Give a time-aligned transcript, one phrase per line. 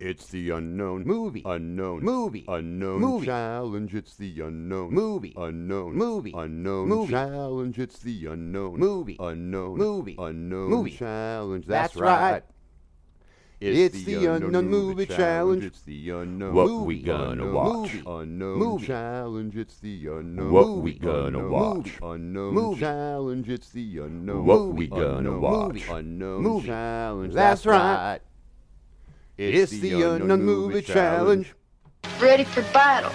[0.00, 3.26] It's the unknown movie, unknown movie, unknown movie.
[3.26, 3.94] challenge.
[3.94, 7.12] It's the unknown movie, unknown movie, unknown movie.
[7.12, 7.78] challenge.
[7.78, 10.92] It's the unknown movie, unknown movie, unknown movie.
[10.96, 11.66] challenge.
[11.66, 12.42] That's That's, right.
[13.60, 15.64] It's, the unknown movie challenge.
[15.64, 16.86] It's the unknown What movie.
[16.86, 17.92] we gonna unknown watch?
[17.92, 18.02] Movie.
[18.06, 18.86] Unknown Movie.
[18.86, 19.56] challenge.
[19.58, 20.80] It's the unknown What movie.
[20.80, 21.76] we gonna Unknown watch?
[21.76, 21.98] movie.
[22.14, 22.80] Unknown Movie.
[22.80, 23.48] challenge.
[23.50, 24.78] It's the unknown What movie.
[24.78, 25.74] we gonna Unknown watch?
[25.74, 25.84] movie.
[25.90, 26.66] Unknown Movie.
[26.68, 27.34] challenge.
[27.34, 27.94] That's right.
[28.12, 28.20] right.
[29.42, 31.54] It's the unknown movie challenge.
[32.20, 33.10] Ready for battle.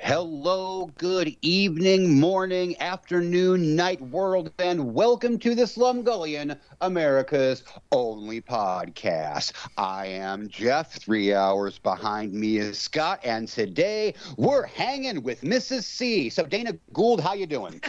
[0.00, 9.52] Hello, good evening, morning, afternoon, night, world, and welcome to the Slumgullion, America's only podcast.
[9.78, 10.94] I am Jeff.
[10.94, 15.84] Three hours behind me is Scott, and today we're hanging with Mrs.
[15.84, 16.28] C.
[16.28, 17.80] So, Dana Gould, how you doing?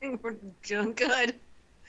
[0.22, 1.34] We're doing good.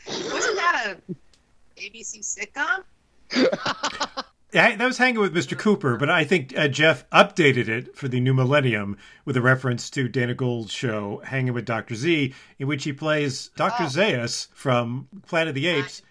[0.05, 2.83] Wasn't that a ABC sitcom?
[4.51, 5.57] That was hanging with Mr.
[5.57, 9.89] Cooper, but I think uh, Jeff updated it for the new millennium with a reference
[9.91, 11.95] to Dana Gould's show, Hanging with Dr.
[11.95, 13.87] Z, in which he plays Dr.
[13.97, 14.27] Oh.
[14.53, 16.01] From Planet of the Apes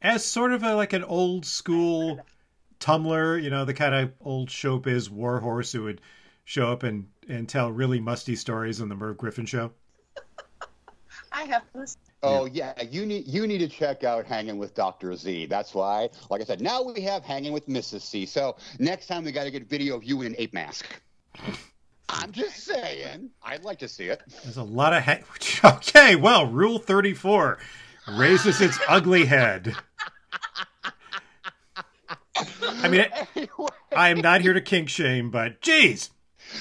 [0.00, 2.24] as sort of a, like an old school
[2.78, 6.00] tummler, you know, the kind of old showbiz warhorse who would
[6.44, 9.72] show up and, and tell really musty stories on the Merv Griffin show.
[11.32, 11.96] I have this.
[12.22, 15.14] Oh yeah, you need you need to check out Hanging with Dr.
[15.16, 15.46] Z.
[15.46, 18.02] That's why, like I said, now we have Hanging with Mrs.
[18.02, 18.26] C.
[18.26, 20.86] So next time we got to get video of you in an ape mask.
[22.08, 24.20] I'm just saying, I'd like to see it.
[24.42, 25.04] There's a lot of.
[25.04, 25.20] Ha-
[25.76, 27.58] okay, well, Rule 34
[28.18, 29.74] raises its ugly head.
[32.36, 36.10] I mean, Anyway, I am not here to kink shame, but geez.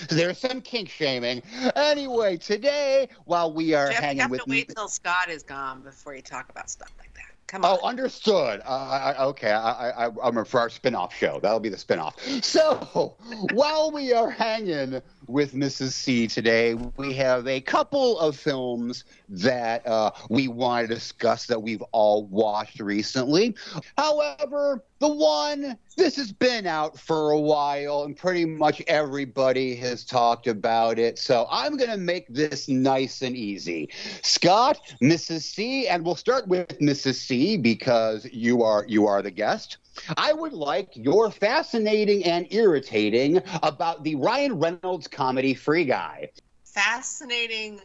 [0.09, 1.41] There's some kink shaming.
[1.75, 5.43] Anyway, today while we are Jeff, you hanging have with to wait till Scott is
[5.43, 7.38] gone before you talk about stuff like that.
[7.50, 7.80] Come on.
[7.81, 8.61] Oh, understood.
[8.64, 11.39] Uh, I, I- okay, I, I, I'm for our spin-off show.
[11.42, 12.16] That'll be the spin-off.
[12.44, 13.16] So,
[13.53, 15.91] while we are hanging with Mrs.
[15.94, 21.59] C today, we have a couple of films that uh, we want to discuss that
[21.62, 23.56] we've all watched recently.
[23.97, 30.03] However, the one this has been out for a while, and pretty much everybody has
[30.06, 31.18] talked about it.
[31.19, 33.90] So I'm going to make this nice and easy.
[34.23, 35.41] Scott, Mrs.
[35.41, 37.16] C, and we'll start with Mrs.
[37.16, 39.77] C because you are you are the guest.
[40.17, 46.29] I would like your fascinating and irritating about the Ryan Reynolds comedy Free Guy.
[46.66, 47.81] Fascinating.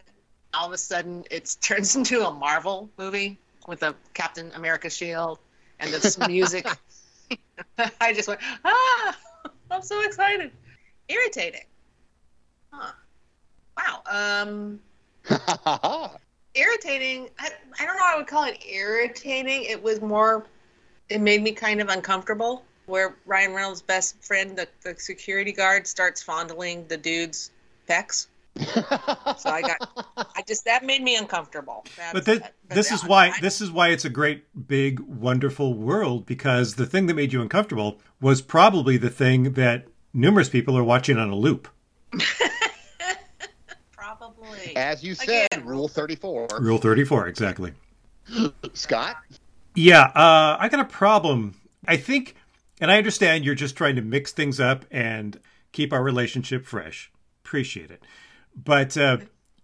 [0.52, 5.38] All of a sudden, it turns into a Marvel movie with a Captain America shield
[5.80, 6.66] and this music.
[8.00, 9.16] I just went, ah!
[9.70, 10.50] I'm so excited.
[11.08, 11.66] Irritating.
[12.72, 12.92] Huh.
[13.76, 14.80] Wow.
[15.26, 16.18] Um.
[16.54, 17.28] Irritating.
[17.38, 17.50] I,
[17.80, 19.64] I don't know i would call it irritating.
[19.64, 20.46] It was more
[21.08, 25.86] it made me kind of uncomfortable where ryan reynolds best friend the, the security guard
[25.86, 27.50] starts fondling the dude's
[27.88, 28.26] pecs.
[29.38, 30.06] So i got
[30.36, 31.84] i just that made me uncomfortable.
[31.96, 34.44] That's- But this, that- this is I- why I- this is why it's a great,
[34.68, 39.86] big, wonderful world because the thing that made you uncomfortable was probably the thing that
[40.12, 41.68] numerous people are watching on a loop.
[44.74, 45.66] probably As you said, Again.
[45.66, 46.48] Rule 34.
[46.60, 47.72] Rule 34, exactly.
[48.72, 49.16] Scott?
[49.74, 51.54] Yeah, uh, I got a problem.
[51.86, 52.36] I think,
[52.80, 55.38] and I understand you're just trying to mix things up and
[55.72, 57.10] keep our relationship fresh.
[57.44, 58.02] Appreciate it.
[58.54, 59.18] But uh,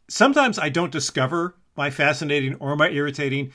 [0.09, 3.53] sometimes I don't discover my fascinating or my irritating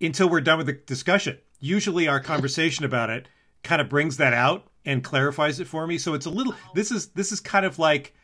[0.00, 1.38] until we're done with the discussion.
[1.60, 3.28] Usually, our conversation about it
[3.62, 5.96] kind of brings that out and clarifies it for me.
[5.96, 6.54] So it's a little.
[6.74, 8.14] This is this is kind of like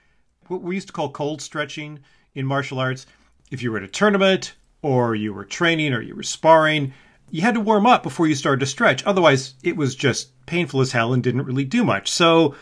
[0.48, 2.00] what we used to call cold stretching
[2.34, 3.06] in martial arts.
[3.50, 6.92] If you were at a tournament or you were training or you were sparring,
[7.30, 9.04] you had to warm up before you started to stretch.
[9.04, 12.10] Otherwise, it was just painful as hell and didn't really do much.
[12.10, 12.54] So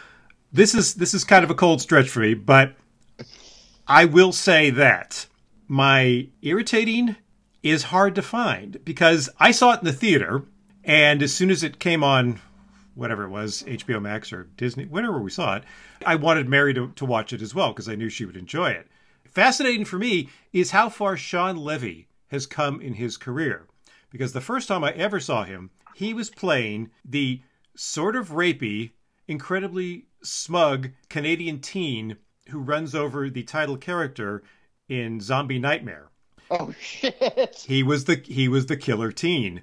[0.53, 2.75] this is this is kind of a cold stretch for me, but
[3.87, 5.27] I will say that
[5.67, 7.17] my irritating
[7.63, 10.45] is hard to find because I saw it in the theater
[10.85, 12.41] and as soon as it came on
[12.95, 15.65] whatever it was, HBO Max or Disney, whenever we saw it,
[16.05, 18.71] I wanted Mary to, to watch it as well because I knew she would enjoy
[18.71, 18.89] it.
[19.31, 23.67] Fascinating for me is how far Shawn Levy has come in his career.
[24.11, 27.43] Because the first time I ever saw him, he was playing the
[27.77, 28.93] sort of rapey,
[29.27, 32.17] incredibly smug Canadian teen
[32.49, 34.43] who runs over the title character
[34.89, 36.11] in Zombie Nightmare.
[36.51, 37.65] Oh, shit.
[37.67, 39.63] He was the he was the killer teen.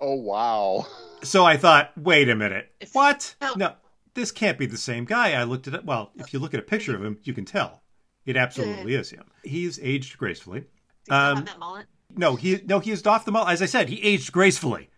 [0.00, 0.86] Oh, wow.
[1.22, 2.70] So I thought, wait a minute.
[2.92, 3.34] What?
[3.40, 3.54] No.
[3.56, 3.72] No,
[4.14, 5.32] this can't be the same guy.
[5.32, 5.84] I looked at it.
[5.84, 7.82] Well, if you look at a picture of him, you can tell.
[8.26, 9.24] It absolutely is him.
[9.44, 10.64] He's aged gracefully.
[11.08, 11.86] Um, that mullet?
[12.14, 13.52] No, he no, he is off the mullet.
[13.52, 14.90] As I said, he aged gracefully.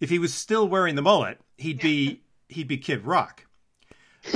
[0.00, 3.46] If he was still wearing the mullet, he'd be he'd be Kid Rock.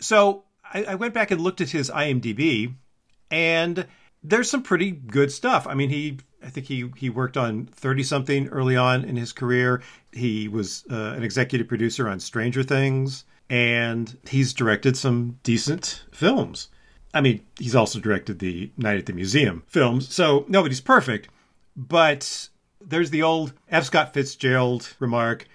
[0.00, 2.74] So I, I went back and looked at his IMDb,
[3.30, 3.86] and
[4.22, 5.66] there's some pretty good stuff.
[5.66, 9.32] I mean, he I think he he worked on thirty something early on in his
[9.32, 9.82] career.
[10.12, 16.68] He was uh, an executive producer on Stranger Things, and he's directed some decent films.
[17.16, 21.30] I mean, he's also directed the Night at the Museum films, so nobody's perfect.
[21.74, 23.84] But there's the old F.
[23.84, 25.48] Scott Fitzgerald remark: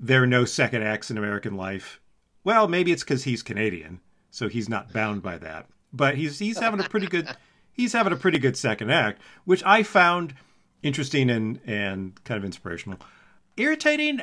[0.00, 2.00] "There are no second acts in American life."
[2.42, 4.00] Well, maybe it's because he's Canadian,
[4.30, 5.66] so he's not bound by that.
[5.92, 7.28] But he's he's having a pretty good
[7.74, 10.34] he's having a pretty good second act, which I found
[10.82, 12.98] interesting and and kind of inspirational.
[13.58, 14.22] Irritating,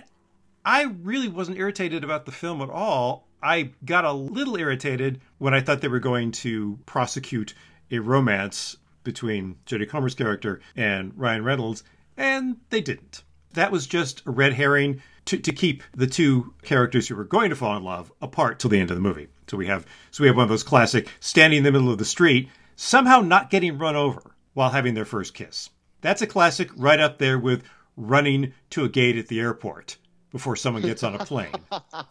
[0.65, 3.27] I really wasn't irritated about the film at all.
[3.45, 7.53] I got a little irritated when I thought they were going to prosecute
[7.91, 11.83] a romance between Jodie Comer's character and Ryan Reynolds,
[12.17, 13.21] and they didn't.
[13.53, 17.51] That was just a red herring to, to keep the two characters who were going
[17.51, 19.27] to fall in love apart till the end of the movie.
[19.47, 21.99] So we have so we have one of those classic standing in the middle of
[21.99, 25.69] the street, somehow not getting run over while having their first kiss.
[26.01, 27.61] That's a classic right up there with
[27.95, 29.97] running to a gate at the airport
[30.35, 31.53] before someone gets on a plane,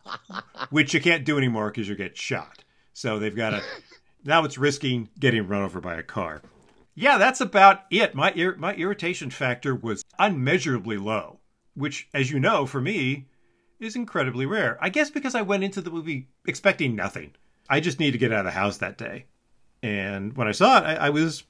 [0.70, 2.64] which you can't do anymore because you get shot.
[2.94, 3.62] So they've got to
[4.24, 6.40] now it's risking getting run over by a car.
[6.94, 8.14] Yeah, that's about it.
[8.14, 11.40] My ir- my irritation factor was unmeasurably low,
[11.74, 13.26] which, as you know, for me,
[13.78, 14.78] is incredibly rare.
[14.80, 17.32] I guess because I went into the movie expecting nothing.
[17.68, 19.26] I just needed to get out of the house that day,
[19.82, 21.42] and when I saw it, I, I was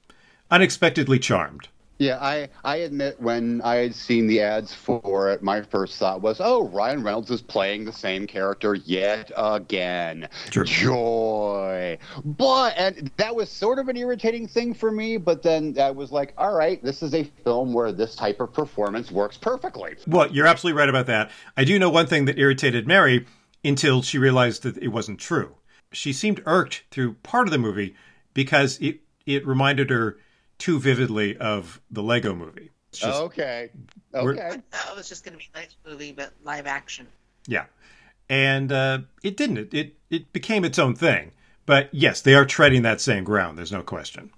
[0.51, 1.69] unexpectedly charmed.
[1.97, 6.21] Yeah, I, I admit when I had seen the ads for it, my first thought
[6.21, 10.27] was, oh, Ryan Reynolds is playing the same character yet again.
[10.51, 10.65] Sure.
[10.65, 11.97] Joy.
[12.25, 16.11] But, and that was sort of an irritating thing for me, but then I was
[16.11, 19.95] like, all right, this is a film where this type of performance works perfectly.
[20.05, 21.31] Well, you're absolutely right about that.
[21.55, 23.25] I do know one thing that irritated Mary
[23.63, 25.55] until she realized that it wasn't true.
[25.93, 27.95] She seemed irked through part of the movie
[28.33, 30.17] because it, it reminded her
[30.57, 32.71] too vividly of the Lego movie.
[32.89, 33.69] It's just- okay.
[34.13, 34.61] We're- Okay.
[34.71, 37.07] That was just going to be like a movie, but live action.
[37.47, 37.65] Yeah,
[38.29, 39.57] and uh, it didn't.
[39.57, 41.31] It, it it became its own thing.
[41.65, 43.57] But yes, they are treading that same ground.
[43.57, 44.31] There's no question.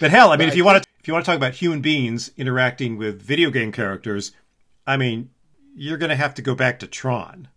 [0.00, 1.80] But hell, I mean, if you want to if you want to talk about human
[1.80, 4.32] beings interacting with video game characters,
[4.86, 5.30] I mean,
[5.74, 7.48] you're going to have to go back to Tron.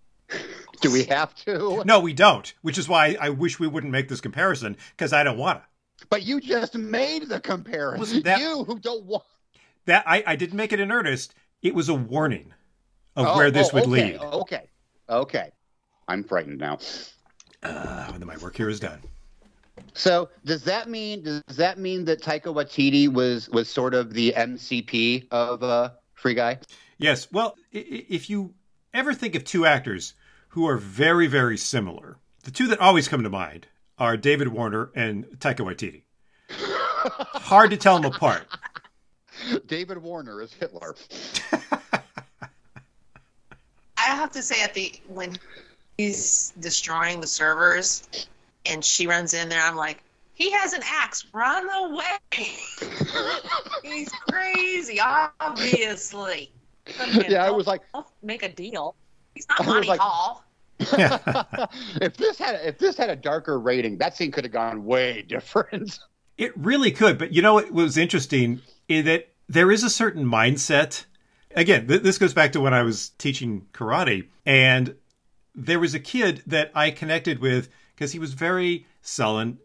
[0.82, 1.82] Do we have to?
[1.86, 2.54] No, we don't.
[2.62, 5.68] Which is why I wish we wouldn't make this comparison because I don't want to.
[6.10, 8.24] But you just made the comparison.
[8.24, 9.24] That- You who don't want.
[9.86, 11.34] That I, I didn't make it in earnest.
[11.62, 12.54] It was a warning
[13.16, 14.22] of Oh, where this oh, would okay, lead.
[14.22, 14.70] Okay.
[15.10, 15.52] Okay.
[16.08, 16.80] I'm frightened now.
[17.64, 19.00] Uh, when my work here is done.
[19.94, 24.34] So does that mean does that mean that Taika Waititi was was sort of the
[24.36, 26.60] MCP of uh, Free Guy?
[26.98, 27.32] Yes.
[27.32, 28.54] Well, if you
[28.94, 30.14] ever think of two actors
[30.50, 33.68] who are very, very similar, the two that always come to mind
[33.98, 36.04] are David Warner and Taika Waititi.
[36.50, 38.48] Hard to tell them apart.
[39.68, 40.96] David Warner is Hitler.
[43.98, 45.38] I have to say, at the when
[45.98, 48.28] he's destroying the servers,
[48.66, 50.04] and she runs in there, I'm like,
[50.34, 51.26] he has an axe.
[51.34, 52.08] Run away!
[53.84, 56.52] he's crazy, obviously.
[57.28, 57.82] Yeah, I was like,
[58.24, 58.96] make a deal.
[59.36, 60.46] He's not I Monty like- Hall.
[60.80, 65.22] if this had if this had a darker rating, that scene could have gone way
[65.28, 66.00] different.
[66.38, 70.26] It really could, but you know what was interesting is that there is a certain
[70.26, 71.06] mindset.
[71.56, 74.96] Again, th- this goes back to when I was teaching karate, and
[75.56, 79.58] there was a kid that I connected with because he was very sullen.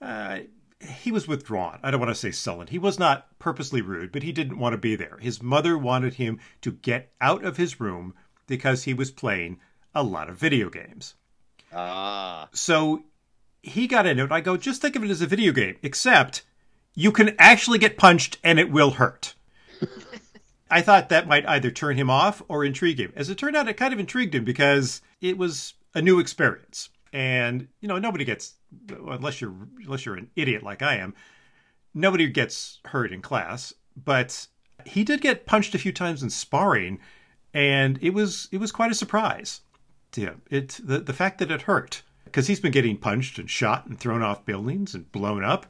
[0.00, 0.40] Uh,
[0.80, 1.80] he was withdrawn.
[1.82, 2.68] I don't want to say sullen.
[2.68, 5.18] He was not purposely rude, but he didn't want to be there.
[5.20, 8.14] His mother wanted him to get out of his room
[8.46, 9.58] because he was playing
[9.94, 11.14] a lot of video games.
[11.72, 13.04] Ah, So
[13.62, 14.32] he got into it.
[14.32, 16.42] I go, just think of it as a video game, except
[16.94, 19.34] you can actually get punched and it will hurt.
[20.70, 23.12] I thought that might either turn him off or intrigue him.
[23.16, 26.88] As it turned out, it kind of intrigued him because it was a new experience.
[27.12, 28.54] And you know, nobody gets
[28.88, 29.54] unless you're
[29.84, 31.14] unless you're an idiot like I am,
[31.92, 33.74] nobody gets hurt in class.
[33.96, 34.46] But
[34.86, 37.00] he did get punched a few times in sparring,
[37.52, 39.60] and it was it was quite a surprise
[40.12, 40.42] to him.
[40.50, 43.98] It the the fact that it hurt because he's been getting punched and shot and
[43.98, 45.66] thrown off buildings and blown up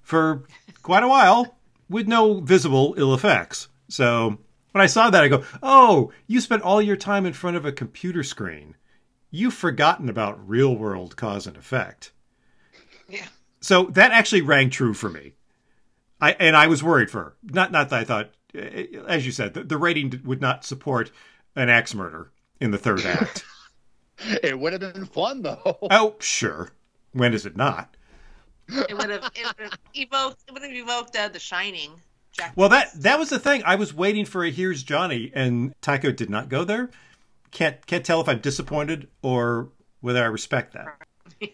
[0.00, 0.44] for
[0.82, 3.68] quite a while with no visible ill effects.
[3.88, 4.38] So
[4.72, 7.64] when I saw that, I go, "Oh, you spent all your time in front of
[7.64, 8.76] a computer screen.
[9.30, 12.12] You've forgotten about real world cause and effect."
[13.08, 13.26] Yeah.
[13.60, 15.32] So that actually rang true for me.
[16.20, 17.36] I and I was worried for her.
[17.42, 21.10] Not not that I thought, eh, as you said, the, the rating would not support
[21.56, 22.30] an axe murder
[22.60, 23.44] in the third act.
[24.42, 25.78] It would have been fun though.
[25.90, 26.70] Oh, sure.
[27.12, 27.96] When is it not?
[28.68, 31.92] It would have it would have evoked it would have evoked uh, The Shining.
[32.32, 33.62] Jack Well, that that was the thing.
[33.64, 36.90] I was waiting for a "Here's Johnny," and Taika did not go there.
[37.50, 39.70] Can't can't tell if I'm disappointed or
[40.00, 40.98] whether I respect that.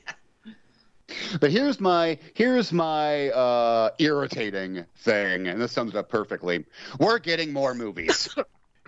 [1.41, 6.65] But here's my here's my uh, irritating thing, and this sums it up perfectly.
[6.99, 8.29] We're getting more movies.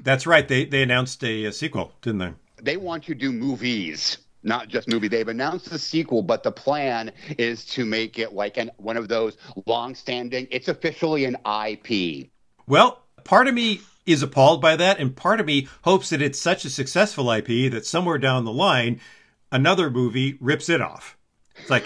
[0.03, 0.47] That's right.
[0.47, 2.33] They they announced a, a sequel, didn't they?
[2.63, 5.09] They want to do movies, not just movie.
[5.09, 9.09] They've announced the sequel, but the plan is to make it like an one of
[9.09, 9.37] those
[9.67, 10.49] long-standing.
[10.51, 12.31] It's officially an IP.
[12.67, 16.41] Well, part of me is appalled by that, and part of me hopes that it's
[16.41, 19.01] such a successful IP that somewhere down the line,
[19.51, 21.17] another movie rips it off.
[21.57, 21.85] It's like.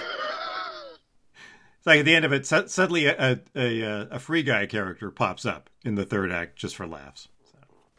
[1.79, 5.11] It's like at the end of it, suddenly a, a, a, a free guy character
[5.11, 7.29] pops up in the third act just for laughs.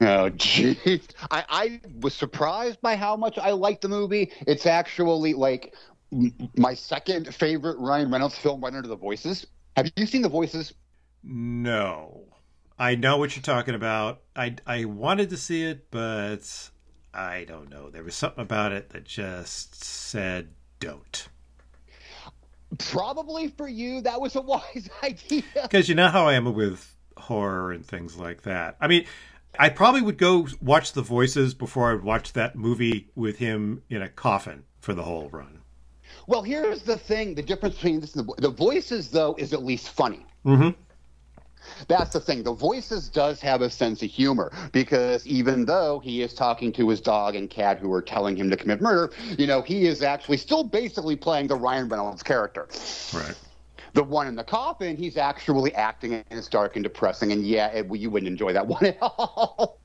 [0.03, 1.03] Oh, jeez.
[1.29, 4.31] I, I was surprised by how much I liked the movie.
[4.47, 5.75] It's actually like
[6.57, 9.45] my second favorite Ryan Reynolds film right under the voices.
[9.77, 10.73] Have you seen the voices?
[11.23, 12.23] No.
[12.79, 14.21] I know what you're talking about.
[14.35, 16.71] I, I wanted to see it, but
[17.13, 17.91] I don't know.
[17.91, 21.27] There was something about it that just said don't.
[22.79, 25.43] Probably for you, that was a wise idea.
[25.61, 28.77] Because you know how I am with horror and things like that.
[28.81, 29.05] I mean,
[29.59, 33.83] I probably would go watch The Voices before I would watch that movie with him
[33.89, 35.59] in a coffin for the whole run.
[36.27, 39.63] Well, here's the thing: the difference between this and the, the voices, though, is at
[39.63, 40.25] least funny.
[40.45, 40.69] Mm-hmm.
[41.87, 42.43] That's the thing.
[42.43, 46.89] The voices does have a sense of humor because even though he is talking to
[46.89, 50.01] his dog and cat who are telling him to commit murder, you know, he is
[50.01, 52.67] actually still basically playing the Ryan Reynolds character.
[53.13, 53.35] Right.
[53.93, 57.67] The one in the coffin, he's actually acting and it's dark and depressing, and yeah,
[57.67, 59.79] it, you wouldn't enjoy that one at all.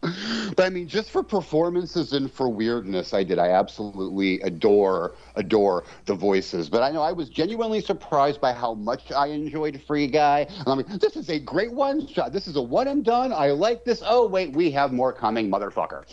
[0.00, 3.38] but I mean, just for performances and for weirdness, I did.
[3.38, 6.68] I absolutely adore adore the voices.
[6.68, 10.48] But I know I was genuinely surprised by how much I enjoyed Free Guy.
[10.66, 12.32] I mean, this is a great one shot.
[12.32, 13.32] This is a one and done.
[13.32, 14.02] I like this.
[14.04, 16.04] Oh wait, we have more coming, motherfucker.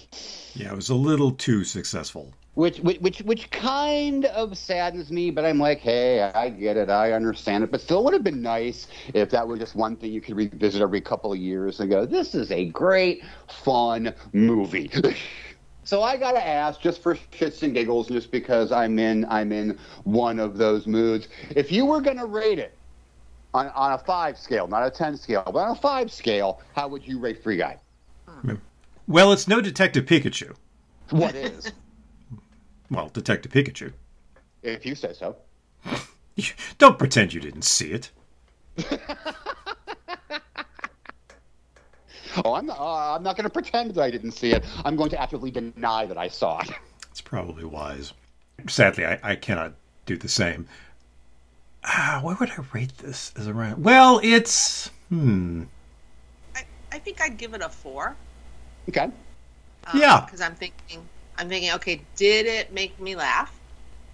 [0.55, 2.33] Yeah, it was a little too successful.
[2.59, 6.89] Which, which, which, which kind of saddens me, but I'm like, hey, I get it,
[6.89, 10.11] I understand it, but still, would have been nice if that was just one thing
[10.11, 14.91] you could revisit every couple of years and go, this is a great, fun movie.
[15.85, 19.79] so I gotta ask, just for shits and giggles, just because I'm in, I'm in
[20.03, 21.29] one of those moods.
[21.55, 22.77] If you were gonna rate it
[23.53, 26.89] on, on a five scale, not a ten scale, but on a five scale, how
[26.89, 27.77] would you rate Free Guy?
[29.07, 30.57] Well, it's no Detective Pikachu.
[31.11, 31.71] What is,
[32.89, 33.93] Well, Detective Pikachu.
[34.63, 35.35] if you say so.
[36.77, 38.11] Don't pretend you didn't see it.
[42.45, 44.63] Oh, I'm not, uh, I'm not going to pretend that I didn't see it.
[44.85, 46.69] I'm going to actively deny that I saw it.
[47.11, 48.13] It's probably wise.
[48.67, 49.73] Sadly, I, I cannot
[50.05, 50.67] do the same.
[51.83, 53.83] Ah, where would I rate this as a round?
[53.83, 55.63] Well, it's hmm.
[56.55, 58.15] I, I think I'd give it a four.
[58.87, 59.01] Okay.
[59.01, 59.11] Um,
[59.95, 60.21] Yeah.
[60.23, 61.01] Because I'm thinking,
[61.39, 63.57] I'm thinking, okay, did it make me laugh?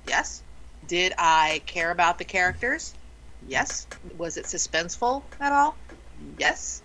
[0.08, 0.44] Yes.
[0.88, 2.94] Did I care about the characters?
[3.48, 3.88] Yes.
[4.16, 5.76] Was it suspenseful at all?
[6.38, 6.84] Yes.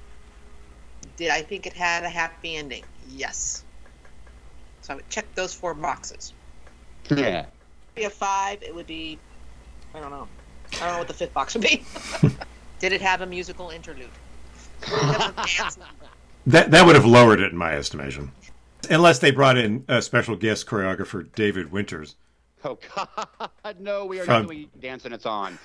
[1.17, 2.85] Did I think it had a happy ending?
[3.11, 3.65] Yes.
[4.81, 6.33] So I would check those four boxes.
[7.11, 7.45] Yeah.
[7.95, 9.19] Be a five, it would be,
[9.95, 10.27] I don't know.
[10.75, 11.85] I don't know what the fifth box would be.
[12.79, 14.09] Did it have a musical interlude?
[14.81, 15.79] Did it have a dance?
[16.47, 18.33] That that would have lowered it in my estimation,
[18.91, 22.17] unless they brought in a special guest choreographer, David Winters.
[22.63, 24.05] Oh God, no!
[24.05, 25.13] We are From- not doing dancing.
[25.13, 25.59] It's on.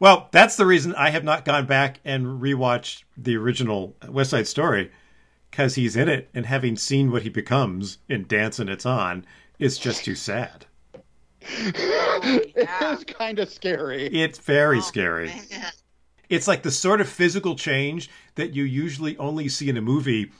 [0.00, 4.48] Well, that's the reason I have not gone back and rewatched the original West Side
[4.48, 4.90] Story,
[5.50, 9.24] because he's in it, and having seen what he becomes in Dancing It's On,
[9.58, 10.66] it's just too sad.
[12.24, 12.94] It yeah.
[12.94, 14.06] is kind of scary.
[14.06, 15.26] It's very Oh, scary.
[15.26, 15.72] man.
[16.28, 20.30] It's like the sort of physical change that you usually only see in a movie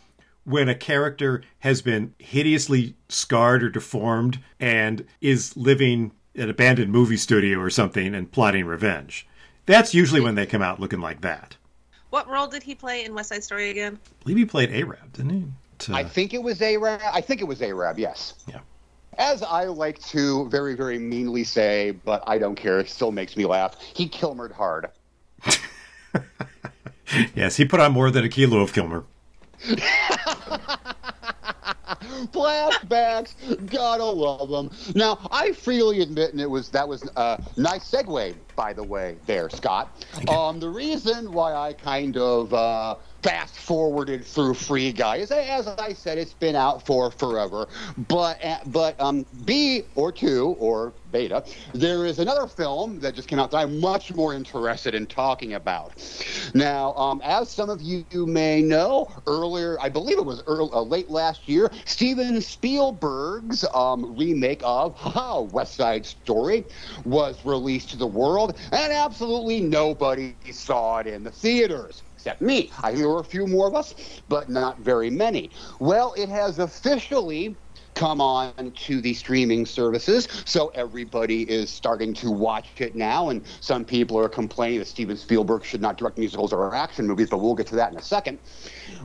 [0.44, 6.90] when a character has been hideously scarred or deformed and is living in an abandoned
[6.90, 9.26] movie studio or something and plotting revenge.
[9.66, 11.56] That's usually when they come out looking like that.
[12.10, 13.98] What role did he play in West Side Story again?
[14.04, 15.44] I believe he played Arab, didn't he?
[15.78, 17.00] To- I think it was Arab.
[17.12, 17.98] I think it was Arab.
[17.98, 18.34] Yes.
[18.46, 18.60] Yeah.
[19.18, 22.80] As I like to very, very meanly say, but I don't care.
[22.80, 23.76] It still makes me laugh.
[23.80, 24.88] He Kilmered hard.
[27.34, 29.04] yes, he put on more than a kilo of Kilmer.
[32.32, 33.34] Flashbacks,
[33.70, 34.70] gotta love them.
[34.94, 39.16] Now, I freely admit, and it was that was a nice segue, by the way,
[39.26, 40.04] there, Scott.
[40.28, 45.18] Um, the reason why I kind of uh, fast forwarded through Free Guy.
[45.18, 47.68] As I, as I said, it's been out for forever.
[48.08, 53.28] But uh, but um, B or two or beta, there is another film that just
[53.28, 55.92] came out that I'm much more interested in talking about.
[56.54, 60.80] Now, um, as some of you may know, earlier, I believe it was early, uh,
[60.80, 66.64] late last year, Steven Spielberg's um, remake of haha, West Side Story
[67.04, 72.70] was released to the world, and absolutely nobody saw it in the theaters except me.
[72.78, 75.50] I think there were a few more of us, but not very many.
[75.80, 77.56] Well, it has officially
[77.94, 83.44] come on to the streaming services, so everybody is starting to watch it now, and
[83.60, 87.38] some people are complaining that Steven Spielberg should not direct musicals or action movies, but
[87.38, 88.38] we'll get to that in a second.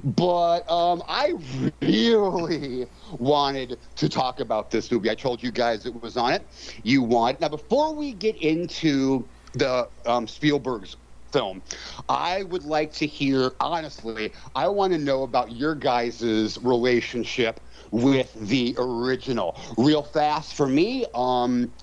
[0.03, 1.33] But um, I
[1.81, 2.85] really
[3.17, 5.09] wanted to talk about this movie.
[5.09, 6.47] I told you guys it was on it.
[6.83, 10.95] You want now before we get into the um, Spielberg's
[11.31, 11.63] film.
[12.09, 17.59] I would like to hear, honestly, I want to know about your guys' relationship
[17.91, 19.59] with the original.
[19.77, 21.73] Real fast for me, um,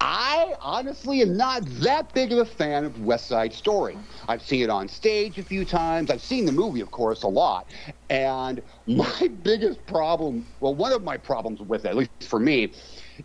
[0.00, 3.98] I honestly am not that big of a fan of West Side Story.
[4.28, 6.10] I've seen it on stage a few times.
[6.10, 7.70] I've seen the movie, of course, a lot.
[8.10, 12.74] And my biggest problem, well, one of my problems with it, at least for me,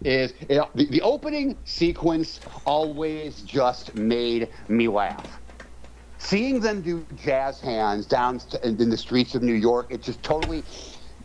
[0.05, 5.40] is know, the, the opening sequence always just made me laugh
[6.21, 10.63] seeing them do jazz hands down in the streets of New York, it just totally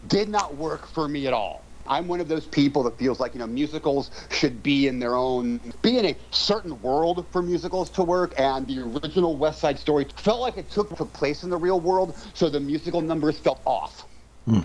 [0.07, 1.65] did not work for me at all.
[1.89, 5.15] I'm one of those people that feels like you know musicals should be in their
[5.15, 8.35] own, be in a certain world for musicals to work.
[8.39, 12.17] And the original West Side Story felt like it took place in the real world,
[12.35, 14.05] so the musical numbers felt off.
[14.47, 14.61] Hmm.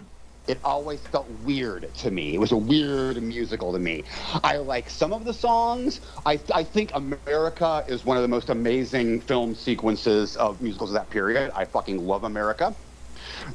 [0.51, 2.33] It always felt weird to me.
[2.33, 4.03] It was a weird musical to me.
[4.43, 6.01] I like some of the songs.
[6.25, 10.95] I, I think America is one of the most amazing film sequences of musicals of
[10.95, 11.53] that period.
[11.55, 12.75] I fucking love America.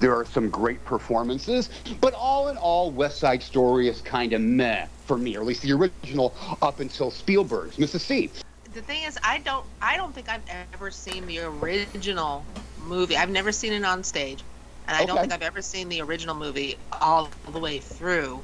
[0.00, 1.68] There are some great performances,
[2.00, 5.46] but all in all, West Side Story is kind of meh for me, or at
[5.46, 7.76] least the original up until Spielberg's.
[8.02, 8.30] C.
[8.72, 12.42] The thing is, I don't, I don't think I've ever seen the original
[12.86, 13.18] movie.
[13.18, 14.42] I've never seen it on stage,
[14.88, 18.40] and I don't think I've ever seen the original movie all the way through,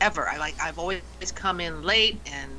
[0.00, 0.28] ever.
[0.28, 1.02] I like, I've always
[1.34, 2.50] come in late and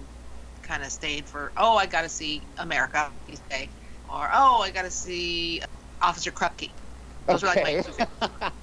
[0.63, 3.69] kind of stayed for, oh, I got to see America, you say,
[4.09, 5.61] or oh, I got to see
[6.01, 6.69] Officer Krupke.
[7.25, 8.55] Those were like my two favorites.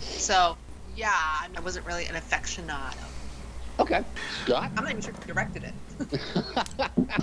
[0.00, 0.56] So
[0.96, 2.94] yeah, I wasn't really an aficionado.
[3.78, 4.04] Okay.
[4.44, 6.20] Scott I'm not even sure who directed it.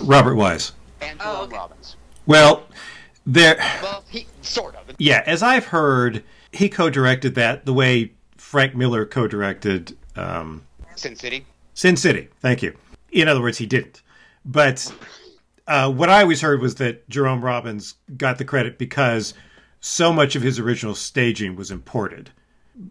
[0.02, 0.72] Robert Wise.
[1.00, 1.56] and Oh, okay.
[1.56, 1.96] Robbins.
[2.26, 2.64] Well,
[3.26, 3.56] there.
[3.82, 4.94] Well, he sort of.
[4.98, 10.64] Yeah, as I've heard, he co-directed that the way Frank Miller co-directed um,
[10.96, 11.46] Sin City.
[11.74, 12.28] Sin City.
[12.40, 12.74] Thank you.
[13.12, 14.02] In other words, he didn't.
[14.44, 14.92] But
[15.66, 19.34] uh, what I always heard was that Jerome Robbins got the credit because
[19.80, 22.30] so much of his original staging was imported.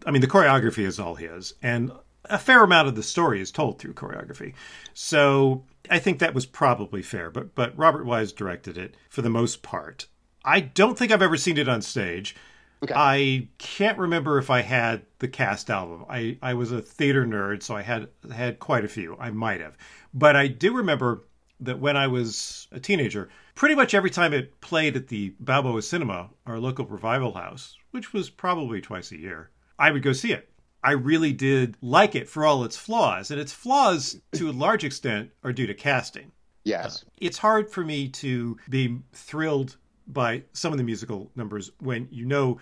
[0.06, 1.90] I mean, the choreography is all his, and
[2.24, 4.54] a fair amount of the story is told through choreography.
[4.94, 7.30] So I think that was probably fair.
[7.30, 10.06] But but Robert Wise directed it for the most part.
[10.44, 12.36] I don't think I've ever seen it on stage.
[12.82, 12.94] Okay.
[12.96, 16.04] I can't remember if I had the cast album.
[16.08, 19.16] I, I was a theater nerd, so I had had quite a few.
[19.18, 19.76] I might have.
[20.14, 21.24] But I do remember
[21.60, 25.82] that when I was a teenager, pretty much every time it played at the Balboa
[25.82, 30.32] Cinema, our local revival house, which was probably twice a year, I would go see
[30.32, 30.48] it.
[30.84, 34.84] I really did like it for all its flaws, and its flaws, to a large
[34.84, 36.30] extent, are due to casting
[36.68, 37.02] Yes.
[37.02, 39.76] Uh, it's hard for me to be thrilled
[40.08, 42.58] by some of the musical numbers when you know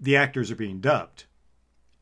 [0.00, 1.24] the actors are being dubbed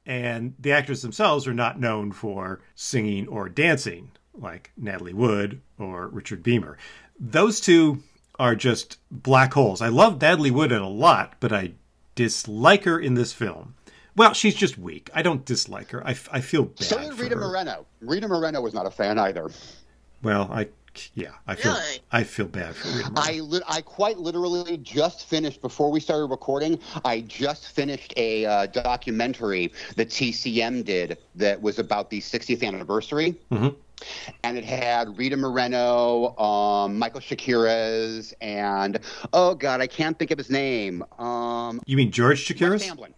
[0.06, 6.08] and the actors themselves are not known for singing or dancing like Natalie Wood or
[6.08, 6.76] Richard Beymer.
[7.20, 8.02] Those two
[8.38, 9.82] are just black holes.
[9.82, 11.72] I love Natalie Wood in a lot, but I
[12.14, 13.74] dislike her in this film.
[14.16, 15.10] Well, she's just weak.
[15.14, 16.04] I don't dislike her.
[16.04, 16.84] I, f- I feel bad.
[16.84, 17.36] So did Rita.
[17.36, 17.86] Moreno.
[18.00, 19.50] Rita Moreno was not a fan either.
[20.22, 20.68] Well, I
[21.14, 21.98] yeah, I feel Really?
[22.12, 23.10] I feel bad for Rita.
[23.16, 26.78] I lit I quite literally just finished before we started recording.
[27.04, 33.36] I just finished a uh, documentary that TCM did that was about the 60th anniversary.
[33.50, 33.74] Mhm.
[34.44, 39.00] And it had Rita Moreno, um, Michael Chakiris, and
[39.32, 41.04] oh god, I can't think of his name.
[41.18, 42.76] Um, You mean George Shakiras?
[42.80, 42.86] Chakiris?
[42.86, 43.14] Tamblyn.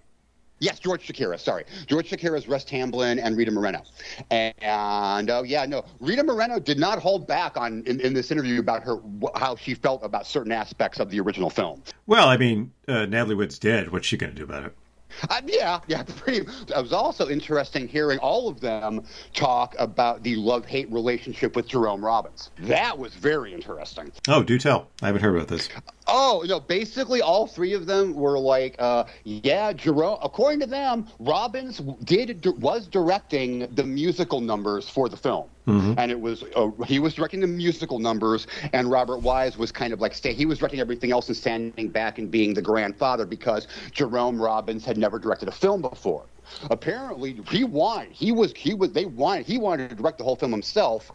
[0.60, 1.38] Yes, George Shakira.
[1.38, 3.82] Sorry, George Chakiris Russ Tamblyn and Rita Moreno.
[4.30, 8.60] And oh yeah, no, Rita Moreno did not hold back on in, in this interview
[8.60, 8.98] about her
[9.34, 11.82] how she felt about certain aspects of the original film.
[12.06, 13.90] Well, I mean, uh, Natalie Wood's dead.
[13.90, 14.76] What's she going to do about it?
[15.30, 16.38] Uh, yeah, yeah, pretty.
[16.38, 22.04] It was also interesting hearing all of them talk about the love-hate relationship with Jerome
[22.04, 22.50] Robbins.
[22.58, 24.10] That was very interesting.
[24.26, 24.88] Oh, do tell.
[25.02, 25.68] I haven't heard about this.
[26.08, 26.58] Oh no!
[26.58, 32.44] Basically, all three of them were like, uh, "Yeah, Jerome." According to them, Robbins did
[32.60, 37.40] was directing the musical numbers for the film, and it was uh, he was directing
[37.40, 40.32] the musical numbers, and Robert Wise was kind of like stay.
[40.32, 44.84] He was directing everything else and standing back and being the grandfather because Jerome Robbins
[44.84, 46.26] had never directed a film before.
[46.70, 48.12] Apparently, he wanted.
[48.12, 48.52] He was.
[48.56, 48.92] He was.
[48.92, 49.46] They wanted.
[49.46, 51.12] He wanted to direct the whole film himself,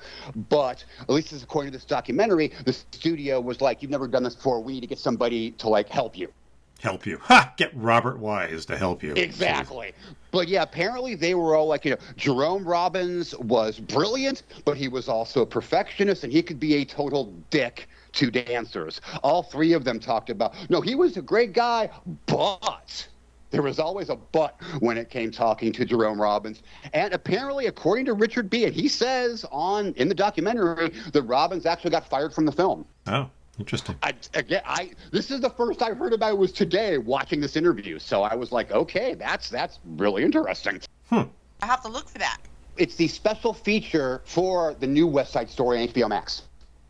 [0.50, 4.24] but at least as according to this documentary, the studio was like, "You've never done
[4.24, 4.62] this before.
[4.62, 6.32] We need to get somebody to like help you."
[6.82, 7.18] Help you.
[7.24, 7.54] Ha!
[7.58, 9.14] Get Robert Wise to help you.
[9.14, 9.94] Exactly.
[10.32, 14.88] But yeah, apparently they were all like, you know, Jerome Robbins was brilliant, but he
[14.88, 19.02] was also a perfectionist and he could be a total dick to dancers.
[19.24, 21.90] All three of them talked about, no, he was a great guy,
[22.26, 23.08] but
[23.52, 26.62] there was always a but when it came talking to Jerome Robbins.
[26.94, 31.66] And apparently, according to Richard B., and he says on in the documentary that Robbins
[31.66, 32.86] actually got fired from the film.
[33.08, 33.30] Oh,
[33.60, 33.96] interesting.
[34.04, 37.56] I, again, I this is the first I've heard about it was today watching this
[37.56, 38.00] interview.
[38.00, 40.82] So I was like, okay, that's that's really interesting.
[41.10, 41.24] Hmm.
[41.62, 42.38] I have to look for that.
[42.78, 46.44] It's the special feature for the new West Side Story on HBO Max.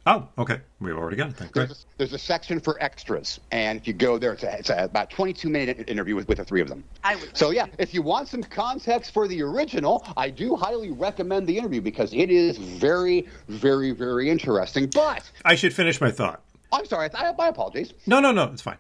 [0.07, 0.61] Oh, okay.
[0.79, 1.49] We've already got it then.
[1.51, 1.67] Great.
[1.67, 4.69] There's a, there's a section for extras, and if you go there, it's, a, it's
[4.69, 6.83] a about 22 minute interview with, with the three of them.
[7.03, 7.35] I would.
[7.35, 11.57] So yeah, if you want some context for the original, I do highly recommend the
[11.57, 14.91] interview because it is very, very, very interesting.
[14.93, 16.43] But I should finish my thought.
[16.75, 17.93] I'm sorry, I, my apologies.
[18.05, 18.77] No, no, no, it's fine.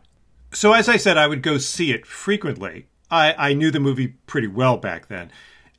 [0.51, 2.87] So as I said, I would go see it frequently.
[3.09, 5.31] I, I knew the movie pretty well back then,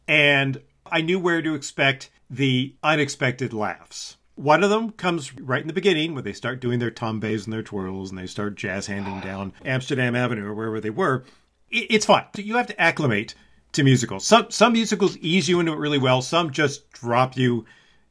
[0.08, 4.16] and I knew where to expect the unexpected laughs.
[4.34, 7.52] One of them comes right in the beginning when they start doing their tombés and
[7.52, 11.24] their twirls and they start jazz handing down Amsterdam Avenue or wherever they were.
[11.70, 12.24] It, it's fun.
[12.36, 13.34] You have to acclimate
[13.72, 14.26] to musicals.
[14.26, 16.20] Some some musicals ease you into it really well.
[16.22, 17.64] Some just drop you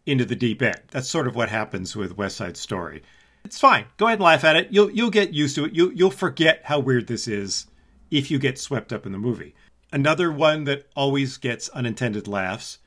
[0.06, 0.82] into the deep end.
[0.92, 3.04] That's sort of what happens with West Side Story.
[3.46, 3.86] It's fine.
[3.98, 4.70] Go ahead and laugh at it.
[4.72, 5.74] You'll you'll get used to it.
[5.74, 7.68] You you'll forget how weird this is
[8.10, 9.54] if you get swept up in the movie.
[9.94, 12.80] Another one that always gets unintended laughs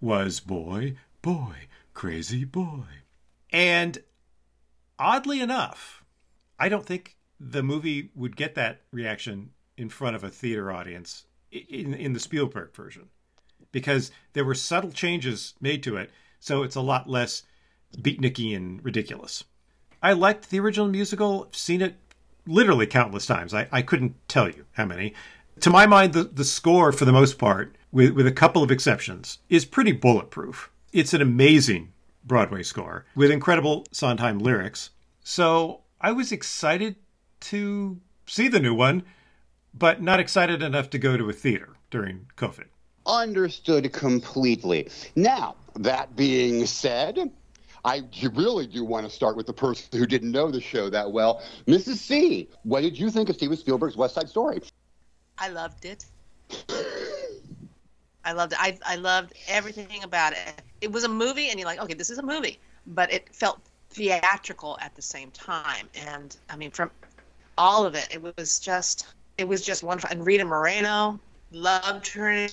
[0.00, 2.84] was Boy, Boy, Crazy Boy.
[3.50, 3.98] And
[5.00, 6.04] oddly enough,
[6.60, 11.26] I don't think the movie would get that reaction in front of a theater audience
[11.50, 13.08] in in the Spielberg version
[13.72, 17.42] because there were subtle changes made to it, so it's a lot less
[17.96, 19.42] beatniky and ridiculous.
[20.04, 21.46] I liked the original musical.
[21.48, 21.96] I've seen it
[22.46, 23.54] literally countless times.
[23.54, 25.14] I, I couldn't tell you how many.
[25.60, 28.70] To my mind, the, the score, for the most part, with, with a couple of
[28.70, 30.70] exceptions, is pretty bulletproof.
[30.92, 34.90] It's an amazing Broadway score with incredible Sondheim lyrics.
[35.22, 36.96] So I was excited
[37.40, 39.04] to see the new one,
[39.72, 42.66] but not excited enough to go to a theater during COVID.
[43.06, 44.90] Understood completely.
[45.16, 47.30] Now, that being said,
[47.84, 51.10] I really do want to start with the person who didn't know the show that
[51.10, 51.42] well.
[51.66, 51.96] Mrs.
[51.96, 54.62] C, what did you think of Steven Spielberg's West Side Story?
[55.38, 56.06] I loved it.
[58.24, 58.58] I loved it.
[58.60, 60.62] I, I loved everything about it.
[60.80, 63.60] It was a movie, and you're like, okay, this is a movie, but it felt
[63.90, 65.88] theatrical at the same time.
[66.06, 66.90] And I mean, from
[67.58, 70.10] all of it, it was just, it was just wonderful.
[70.10, 71.20] And Rita Moreno
[71.52, 72.48] loved her.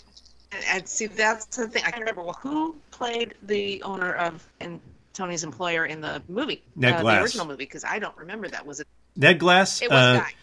[0.67, 1.83] And see, that's the thing.
[1.85, 4.81] I can't remember well, who played the owner of and
[5.13, 7.15] Tony's employer in the movie, Ned uh, Glass.
[7.17, 8.65] the original movie, because I don't remember that.
[8.65, 8.87] Was it?
[9.15, 9.81] Ned Glass.
[9.81, 10.33] It was uh, guy.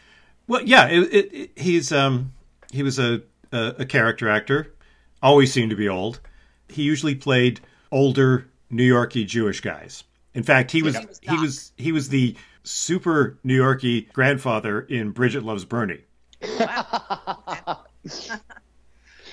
[0.47, 2.33] Well, yeah, it, it, it, he's um
[2.73, 4.75] he was a, a a character actor.
[5.23, 6.21] Always seemed to be old.
[6.69, 10.05] He usually played older New Yorkie Jewish guys.
[10.35, 14.81] In fact, he was he was he was he was the super New Yorkie grandfather
[14.81, 16.05] in Bridget Loves Bernie.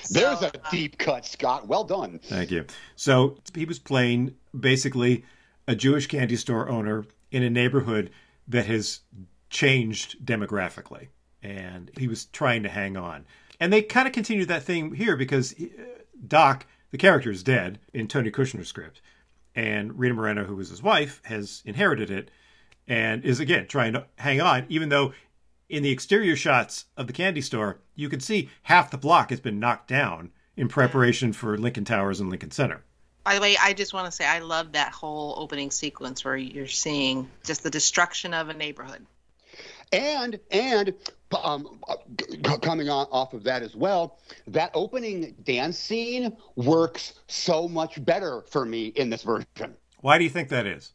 [0.10, 1.68] There's So, a deep cut, Scott.
[1.68, 2.20] Well done.
[2.24, 2.66] Thank you.
[2.96, 5.26] So he was playing basically
[5.68, 8.12] a Jewish candy store owner in a neighborhood
[8.48, 9.02] that has
[9.50, 11.08] changed demographically,
[11.42, 13.26] and he was trying to hang on.
[13.60, 15.66] And they kind of continued that thing here because uh,
[16.28, 19.02] Doc, the character, is dead in Tony Kushner's script,
[19.56, 22.30] and Rita Moreno, who was his wife, has inherited it
[22.88, 25.14] and is again trying to hang on, even though
[25.70, 29.40] in the exterior shots of the candy store, you can see half the block has
[29.40, 32.84] been knocked down in preparation for Lincoln Towers and Lincoln Center.
[33.24, 36.38] By the way, I just want to say I love that whole opening sequence where
[36.38, 39.06] you're seeing just the destruction of a neighborhood.
[39.92, 40.94] And and
[41.44, 41.82] um,
[42.62, 48.44] coming on off of that as well, that opening dance scene works so much better
[48.50, 49.76] for me in this version.
[50.02, 50.94] Why do you think that is?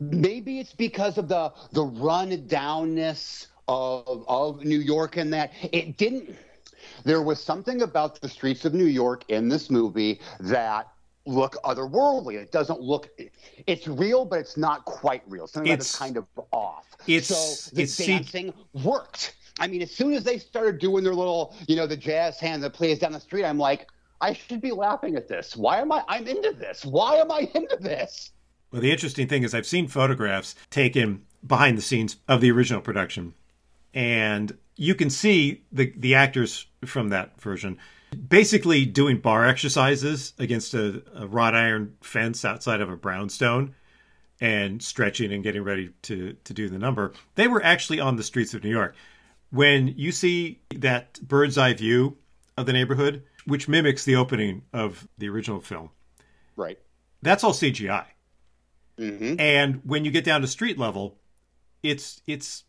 [0.00, 5.96] Maybe it's because of the the run downness of of New York and that it
[5.96, 6.36] didn't.
[7.04, 10.88] there was something about the streets of New York in this movie that
[11.26, 12.34] look otherworldly.
[12.34, 13.08] It doesn't look.
[13.66, 15.46] It's real, but it's not quite real.
[15.48, 16.84] Something It's- that's kind of off.
[17.08, 18.52] it's- so the it's dancing
[18.84, 19.34] worked.
[19.58, 22.62] I mean, as soon as they started doing their little, you know, the jazz hand
[22.62, 23.88] that plays down the street, I'm like,
[24.20, 25.56] I should be laughing at this.
[25.56, 26.04] Why am I?
[26.08, 26.84] I'm into this.
[26.84, 28.30] Why am I into this?
[28.70, 32.80] Well, the interesting thing is I've seen photographs taken behind the scenes of the original
[32.80, 33.34] production,
[33.96, 37.78] and you can see the the actors from that version
[38.28, 43.74] basically doing bar exercises against a, a wrought iron fence outside of a brownstone
[44.40, 47.12] and stretching and getting ready to to do the number.
[47.34, 48.94] They were actually on the streets of New York.
[49.50, 52.18] When you see that bird's eye view
[52.58, 55.90] of the neighborhood, which mimics the opening of the original film,
[56.54, 56.78] Right.
[57.22, 58.04] that's all CGI.
[58.98, 61.18] hmm And when you get down to street level,
[61.82, 62.64] it's it's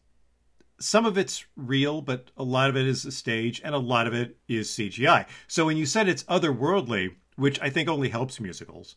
[0.80, 4.08] some of it's real, but a lot of it is a stage, and a lot
[4.08, 5.26] of it is CGI.
[5.48, 8.96] So when you said it's otherworldly, which I think only helps musicals,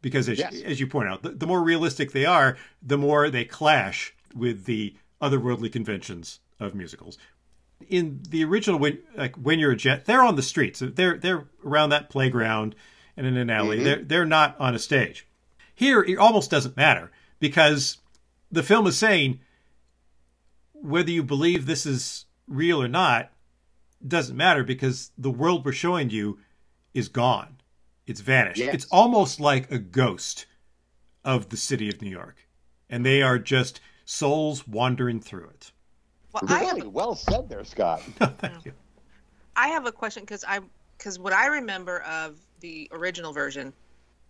[0.00, 0.60] because as, Yes.
[0.62, 4.64] as you point out, the, the more realistic they are, the more they clash with
[4.64, 7.18] the otherworldly conventions of musicals.
[7.88, 10.80] In the original, when like when you're a jet, they're on the streets.
[10.84, 12.74] They're they're around that playground
[13.16, 13.76] and in an alley.
[13.76, 13.84] Mm-hmm.
[13.84, 15.26] They're they're not on a stage.
[15.74, 17.98] Here, it almost doesn't matter because
[18.52, 19.40] the film is saying
[20.82, 23.30] whether you believe this is real or not
[24.06, 26.38] doesn't matter because the world we're showing you
[26.92, 27.56] is gone.
[28.06, 28.58] It's vanished.
[28.58, 28.74] Yes.
[28.74, 30.46] It's almost like a ghost
[31.24, 32.48] of the city of New York.
[32.90, 35.72] And they are just souls wandering through it.
[36.32, 38.02] Well, I have Really well said there, Scott.
[38.18, 38.72] Thank you.
[39.54, 40.60] I have a question because I
[40.96, 43.72] because what I remember of the original version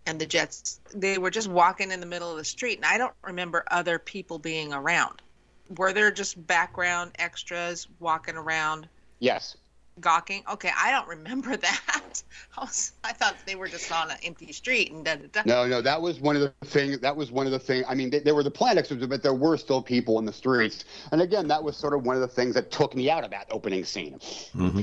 [0.05, 2.97] and the Jets, they were just walking in the middle of the street, and I
[2.97, 5.21] don't remember other people being around.
[5.77, 8.87] Were there just background extras walking around
[9.19, 9.55] Yes.
[9.99, 10.43] gawking?
[10.51, 12.23] Okay, I don't remember that.
[12.57, 15.41] I, was, I thought they were just on an empty street and da da da.
[15.45, 16.99] No, no, that was one of the things.
[16.99, 17.85] That was one of the things.
[17.87, 20.33] I mean, they, there were the plant extras, but there were still people in the
[20.33, 20.85] streets.
[21.11, 23.31] And again, that was sort of one of the things that took me out of
[23.31, 24.19] that opening scene.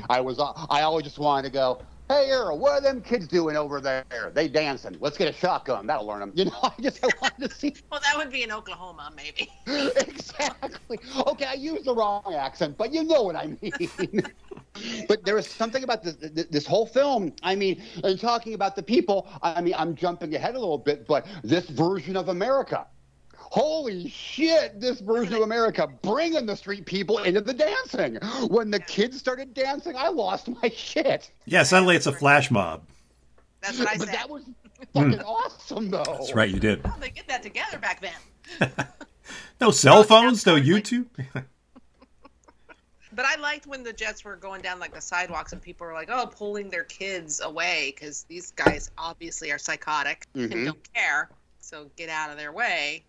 [0.09, 3.29] I was, uh, I always just wanted to go, "Hey, Earl, what are them kids
[3.29, 4.05] doing over there?
[4.35, 4.97] They dancing.
[4.99, 5.87] Let's get a shotgun.
[5.87, 8.43] That'll learn them." You know, I just I wanted to see Well, that would be
[8.43, 9.49] in Oklahoma, maybe.
[9.97, 10.99] exactly.
[11.29, 14.23] Okay, I used the wrong accent, but you know what I mean.
[15.07, 17.33] but there was something about this, this, this whole film.
[17.45, 19.29] I mean, and talking about the people.
[19.43, 22.87] I mean, I'm jumping ahead a little bit, but this version of America.
[23.51, 28.17] Holy shit, this version of America bringing the street people into the dancing.
[28.49, 31.31] When the kids started dancing, I lost my shit.
[31.47, 32.83] Yeah, suddenly it's a flash mob.
[33.61, 33.99] That's what I said.
[33.99, 34.15] But said.
[34.17, 34.45] that was
[34.95, 36.05] fucking awesome, though.
[36.05, 36.87] That's right, you did.
[36.87, 38.73] How did they get that together back then?
[39.61, 41.07] No cell phones, no YouTube.
[43.13, 45.93] But I liked when the Jets were going down like the sidewalks and people were
[45.93, 50.53] like, "Oh, pulling their kids away because these guys obviously are psychotic Mhm.
[50.53, 51.29] and don't care,
[51.61, 53.05] so get out of their way."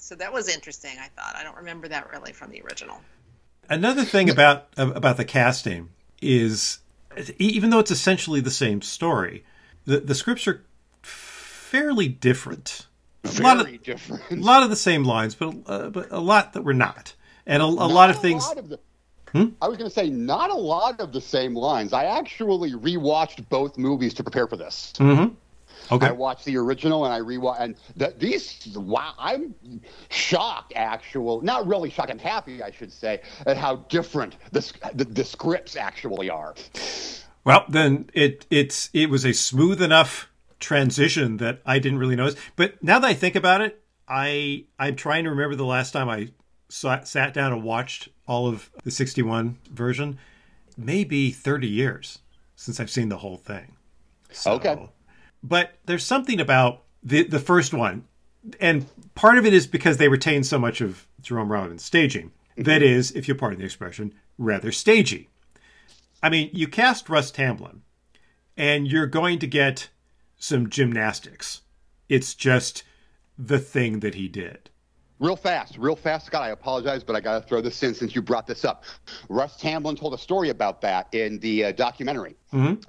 [0.00, 0.92] So that was interesting.
[0.98, 3.00] I thought I don't remember that really from the original.
[3.68, 5.90] Another thing about about the casting
[6.22, 6.78] is,
[7.38, 9.44] even though it's essentially the same story,
[9.84, 10.64] the the scripts are
[11.02, 12.86] fairly different.
[13.24, 14.22] A lot of different.
[14.30, 17.14] a lot of the same lines, but uh, but a lot that were not,
[17.46, 18.46] and a, a lot of things.
[18.46, 18.80] lot of the-
[19.32, 19.48] Hmm?
[19.60, 21.92] I was going to say not a lot of the same lines.
[21.92, 24.94] I actually rewatched both movies to prepare for this.
[24.96, 25.34] Mhm.
[25.90, 26.06] Okay.
[26.06, 28.76] I watched the original and I rewatched, and the, these.
[28.76, 29.54] Wow, I'm
[30.10, 30.72] shocked.
[30.76, 32.10] Actual, not really shocked.
[32.10, 34.60] I'm happy, I should say, at how different the
[34.94, 36.54] the, the scripts actually are.
[37.44, 40.28] Well, then it it's it was a smooth enough
[40.60, 42.38] transition that I didn't really notice.
[42.56, 46.08] But now that I think about it, I I'm trying to remember the last time
[46.08, 46.28] I
[46.68, 50.18] sat, sat down and watched all of the 61 version.
[50.76, 52.18] Maybe 30 years
[52.54, 53.76] since I've seen the whole thing.
[54.30, 54.88] So- Okay.
[55.42, 58.04] But there's something about the the first one,
[58.60, 62.32] and part of it is because they retain so much of Jerome Robbins' staging.
[62.56, 65.28] That is, if you pardon the expression, rather stagey.
[66.22, 67.82] I mean, you cast Russ Tamblyn,
[68.56, 69.90] and you're going to get
[70.36, 71.60] some gymnastics.
[72.08, 72.82] It's just
[73.38, 74.70] the thing that he did.
[75.20, 76.42] Real fast, real fast, Scott.
[76.42, 78.84] I apologize, but I got to throw this in since you brought this up.
[79.28, 82.36] Russ Tamblyn told a story about that in the uh, documentary.
[82.52, 82.82] Mhm.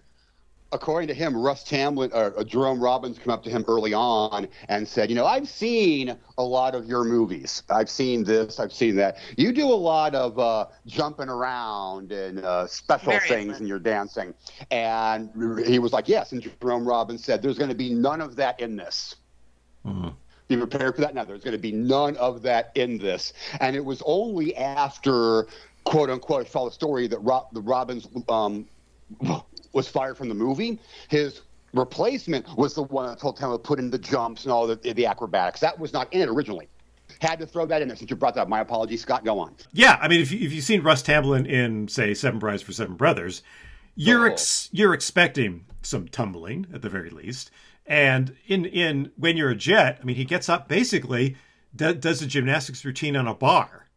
[0.71, 4.47] According to him, Russ Tamblyn, uh, uh, Jerome Robbins, came up to him early on
[4.67, 7.63] and said, "You know, I've seen a lot of your movies.
[7.71, 9.17] I've seen this, I've seen that.
[9.35, 13.61] You do a lot of uh, jumping around and uh, special Very things fun.
[13.63, 14.35] in your dancing."
[14.69, 15.31] And
[15.65, 18.59] he was like, "Yes." And Jerome Robbins said, "There's going to be none of that
[18.59, 19.15] in this."
[20.49, 21.13] be prepared for that.
[21.15, 23.33] Now, there's going to be none of that in this.
[23.61, 25.47] And it was only after,
[25.83, 28.67] quote unquote, I saw the story that Rob, the Robbins um,
[29.73, 30.79] was fired from the movie.
[31.09, 31.41] His
[31.73, 34.75] replacement was the one that told him to put in the jumps and all the,
[34.75, 35.59] the acrobatics.
[35.59, 36.67] That was not in it originally.
[37.21, 38.47] Had to throw that in there since you brought that up.
[38.49, 39.23] My apologies, Scott.
[39.25, 39.55] Go on.
[39.73, 42.71] Yeah, I mean, if, you, if you've seen Russ Tamblyn in, say, Seven Brides for
[42.71, 43.41] Seven Brothers,
[43.95, 44.31] you're Oh.
[44.31, 47.51] ex- you're expecting some tumbling at the very least.
[47.85, 51.35] And in in when you're a jet, I mean, he gets up basically
[51.75, 53.87] do, does a gymnastics routine on a bar,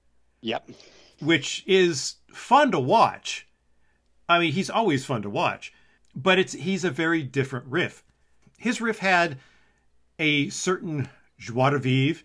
[0.40, 0.70] Yep.
[1.20, 3.46] which is fun to watch.
[4.28, 5.72] I mean, he's always fun to watch,
[6.14, 8.04] but it's he's a very different riff.
[8.58, 9.38] His riff had
[10.18, 11.08] a certain
[11.38, 12.22] joie de vivre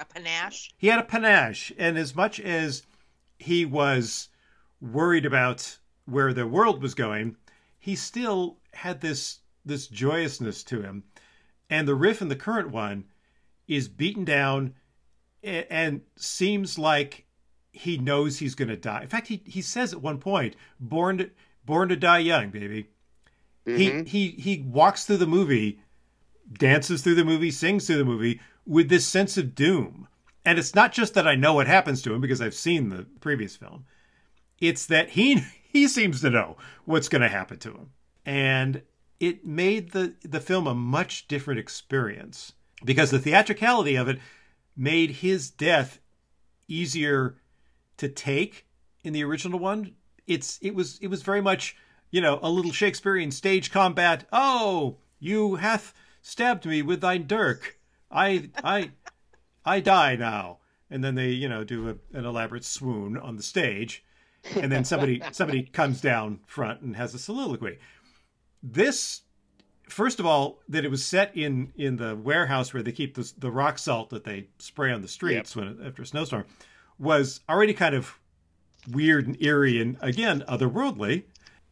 [0.00, 0.70] A panache.
[0.76, 2.84] he had a panache and as much as
[3.38, 4.28] he was
[4.80, 7.36] worried about where the world was going
[7.78, 11.02] he still had this this joyousness to him
[11.70, 13.04] and the riff in the current one
[13.66, 14.74] is beaten down
[15.42, 17.26] and seems like
[17.72, 21.18] he knows he's going to die in fact he, he says at one point born
[21.18, 21.30] to,
[21.64, 22.88] born to die young baby
[23.64, 24.04] he mm-hmm.
[24.04, 25.80] he he walks through the movie
[26.58, 30.08] dances through the movie, sings through the movie with this sense of doom.
[30.44, 33.06] And it's not just that I know what happens to him because I've seen the
[33.20, 33.84] previous film.
[34.60, 37.90] It's that he he seems to know what's going to happen to him.
[38.24, 38.82] And
[39.20, 42.52] it made the the film a much different experience
[42.84, 44.18] because the theatricality of it
[44.76, 46.00] made his death
[46.66, 47.36] easier
[48.02, 48.66] to take
[49.04, 49.94] in the original one.
[50.26, 51.76] It's it was it was very much,
[52.10, 54.26] you know, a little Shakespearean stage combat.
[54.32, 57.78] Oh, you hath stabbed me with thy dirk.
[58.10, 58.90] I I
[59.64, 60.58] I die now.
[60.90, 64.04] And then they, you know, do a, an elaborate swoon on the stage.
[64.56, 67.78] And then somebody somebody comes down front and has a soliloquy.
[68.64, 69.22] This
[69.88, 73.32] first of all, that it was set in in the warehouse where they keep the,
[73.38, 76.46] the rock salt that they spray on the streets when after a snowstorm
[76.98, 78.18] was already kind of
[78.90, 81.24] weird and eerie and again otherworldly.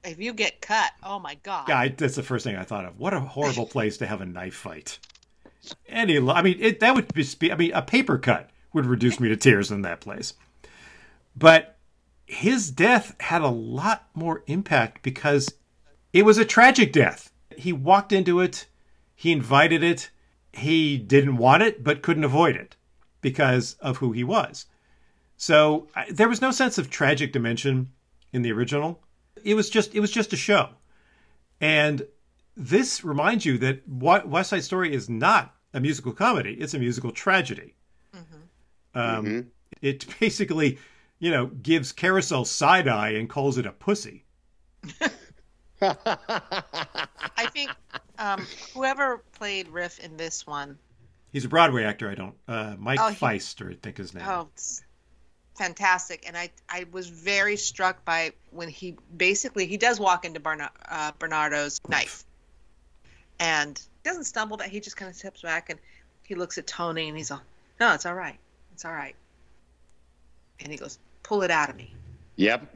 [0.05, 1.69] If you get cut, oh my god.
[1.69, 2.99] Yeah, I, that's the first thing I thought of.
[2.99, 4.99] What a horrible place to have a knife fight.
[5.87, 7.53] Any, I mean, it, that would just be.
[7.53, 10.35] I mean, a paper cut would reduce me to tears in that place.
[11.37, 11.77] But
[12.27, 15.53] his death had a lot more impact because
[16.13, 17.33] it was a tragic death.
[17.57, 18.67] He walked into it,
[19.15, 20.11] he invited it,
[20.53, 22.77] he didn't want it, but couldn't avoid it
[23.21, 24.67] because of who he was.
[25.43, 27.91] So I, there was no sense of tragic dimension
[28.31, 29.01] in the original.
[29.43, 30.69] It was just it was just a show,
[31.63, 32.07] and
[32.59, 36.79] this reminds you that Wa- West Side Story is not a musical comedy; it's a
[36.79, 37.75] musical tragedy.
[38.95, 39.51] Um,
[39.81, 40.79] It basically,
[41.21, 44.25] you know, gives Carousel side eye and calls it a pussy.
[45.81, 47.71] I think
[48.19, 50.77] um, whoever played Riff in this one,
[51.33, 52.11] He's a Broadway actor.
[52.11, 52.35] I don't.
[52.47, 54.25] Uh, Mike Oh, he- Faist, or I think his name.
[54.29, 54.83] oh, it's
[55.61, 56.25] fantastic.
[56.27, 60.71] And I, I was very struck by when he basically he does walk into Barna-
[60.89, 62.25] uh, Bernardo's knife,
[63.39, 64.57] and he doesn't stumble.
[64.57, 65.79] That he just kind of steps back and
[66.23, 67.43] he looks at Tony and he's all,
[67.79, 68.39] "No, it's all right.
[68.73, 69.15] It's all right."
[70.61, 71.95] And he goes, "Pull it out of me."
[72.37, 72.75] Yep.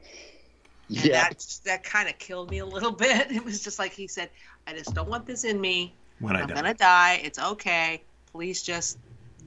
[0.88, 1.12] Yeah.
[1.30, 3.32] that that kind of killed me a little bit.
[3.32, 4.28] It was just like he said,
[4.66, 5.94] "I just don't want this in me.
[6.20, 6.54] when I I'm die.
[6.54, 7.20] gonna die.
[7.24, 8.02] It's okay.
[8.30, 8.98] Please just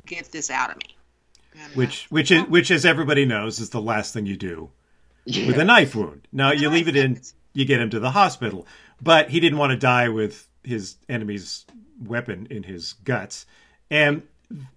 [0.08, 0.97] get this out of me."
[1.74, 4.70] Which which is which as everybody knows is the last thing you do
[5.26, 6.28] with a knife wound.
[6.32, 7.22] Now you leave it in,
[7.54, 8.66] you get him to the hospital,
[9.02, 11.66] but he didn't want to die with his enemy's
[12.04, 13.46] weapon in his guts,
[13.90, 14.24] and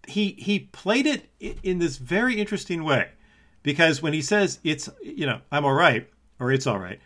[0.06, 1.30] he he played it
[1.62, 3.10] in this very interesting way,
[3.62, 7.00] because when he says it's you know I'm all right or it's all right.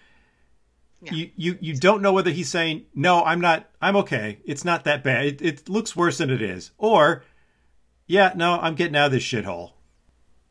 [1.11, 4.39] You, you you don't know whether he's saying no I'm not I'm okay.
[4.47, 5.27] It's not that bad.
[5.27, 6.71] It, it looks worse than it is.
[6.79, 7.23] Or
[8.07, 9.73] yeah no I'm getting out of this shithole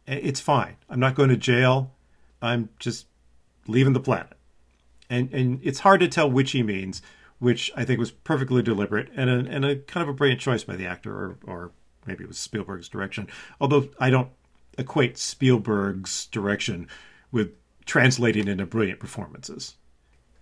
[0.07, 0.75] it's fine.
[0.89, 1.93] I'm not going to jail.
[2.41, 3.07] I'm just
[3.67, 4.33] leaving the planet.
[5.09, 7.01] And and it's hard to tell which he means,
[7.39, 10.63] which I think was perfectly deliberate and a, and a kind of a brilliant choice
[10.63, 11.71] by the actor, or, or
[12.05, 13.27] maybe it was Spielberg's direction.
[13.61, 14.29] Although I don't
[14.77, 16.87] equate Spielberg's direction
[17.31, 17.51] with
[17.85, 19.75] translating into brilliant performances.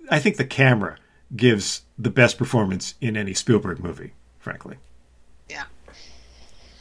[0.10, 0.98] I think the camera
[1.36, 4.78] gives the best performance in any Spielberg movie, frankly.
[5.50, 5.64] yeah.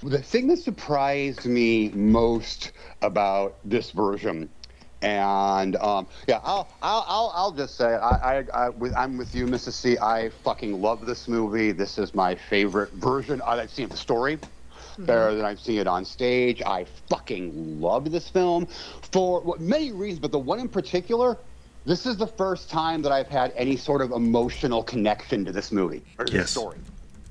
[0.03, 4.49] The thing that surprised me most about this version,
[5.03, 7.85] and um, yeah, I'll, I'll I'll I'll just say.
[7.95, 9.73] I, I, I with, I'm with you, Mrs.
[9.73, 9.99] C.
[9.99, 11.73] I fucking love this movie.
[11.73, 14.39] This is my favorite version I've seen of the story.
[14.99, 16.63] Better than I've seen it on stage.
[16.63, 18.67] I fucking love this film
[19.13, 21.39] for many reasons, but the one in particular,
[21.85, 25.73] this is the first time that I've had any sort of emotional connection to this
[25.73, 26.33] movie or Yes.
[26.33, 26.79] this story.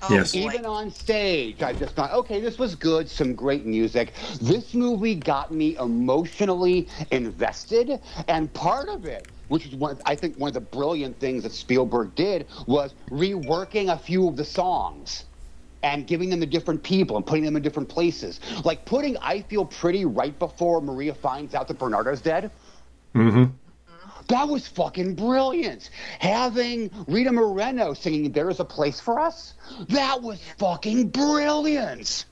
[0.02, 0.34] Oh, Yes.
[0.34, 4.14] Even on stage, I just thought, okay, this was good, some great music.
[4.42, 10.38] This movie got me emotionally invested, and part of it which is one I think
[10.38, 15.26] one of the brilliant things that Spielberg did was reworking a few of the songs
[15.84, 18.40] and giving them to different people and putting them in different places.
[18.64, 22.52] Like putting I Feel Pretty right before Maria finds out that Bernardo's dead.
[23.16, 23.46] Mm-hmm.
[24.30, 25.90] That was fucking brilliant.
[26.20, 29.56] Having Rita Moreno singing There Is a Place for Us,
[29.90, 32.26] that was fucking brilliant.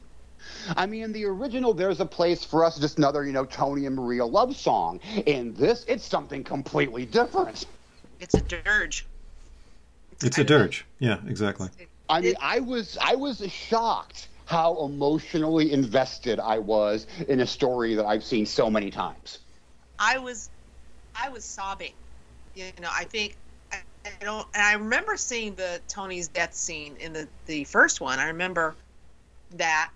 [0.75, 3.95] I mean, the original There's a Place for Us, just another, you know, Tony and
[3.95, 4.99] Maria love song.
[5.25, 7.65] In this, it's something completely different.
[8.19, 9.05] It's a dirge.
[10.23, 10.85] It's a dirge.
[10.99, 11.69] Yeah, exactly.
[12.09, 17.95] I mean, I was I was shocked how emotionally invested I was in a story
[17.95, 19.39] that I've seen so many times.
[19.99, 20.49] I was,
[21.17, 21.93] I was sobbing.
[22.55, 23.37] You know, I think
[23.71, 28.01] I, I don't, and I remember seeing the Tony's death scene in the the first
[28.01, 28.19] one.
[28.19, 28.75] I remember
[29.55, 29.91] that,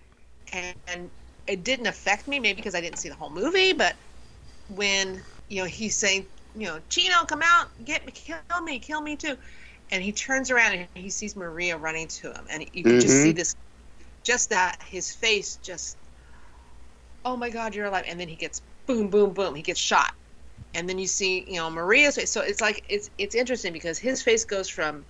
[0.53, 1.11] and, and
[1.47, 3.73] it didn't affect me, maybe because I didn't see the whole movie.
[3.73, 3.95] But
[4.69, 9.01] when you know he's saying, you know, Chino, come out, get me, kill me, kill
[9.01, 9.37] me too,
[9.91, 13.15] and he turns around and he sees Maria running to him, and you can just
[13.15, 13.23] Mhm.
[13.23, 13.55] see this,
[14.23, 15.97] just that his face just,
[17.25, 20.13] oh my God, you're alive, and then he gets boom, boom, boom, he gets shot,
[20.73, 22.31] and then you see, you know, Maria's face.
[22.31, 25.05] So it's like it's it's interesting because his face goes from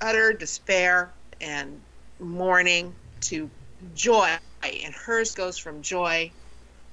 [0.00, 1.80] utter despair and
[2.20, 3.50] mourning to
[3.94, 4.30] joy,
[4.62, 6.30] and hers goes from joy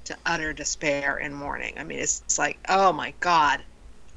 [0.05, 1.73] to utter despair and mourning.
[1.77, 3.61] I mean, it's, it's like, oh my God,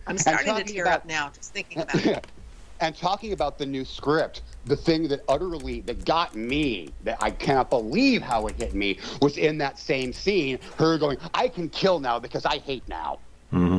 [0.06, 2.26] I'm starting to tear about- up now just thinking about it.
[2.80, 7.30] and talking about the new script, the thing that utterly that got me, that I
[7.30, 11.68] cannot believe how it hit me, was in that same scene, her going, "I can
[11.68, 13.20] kill now because I hate now."
[13.54, 13.78] Mm-hmm.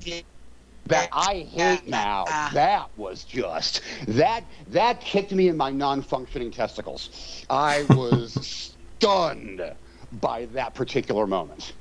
[0.00, 0.20] Yeah.
[0.86, 2.24] That I hate now.
[2.54, 7.44] That was just that that kicked me in my non-functioning testicles.
[7.50, 8.32] I was
[9.00, 9.60] stunned
[10.12, 11.74] by that particular moment.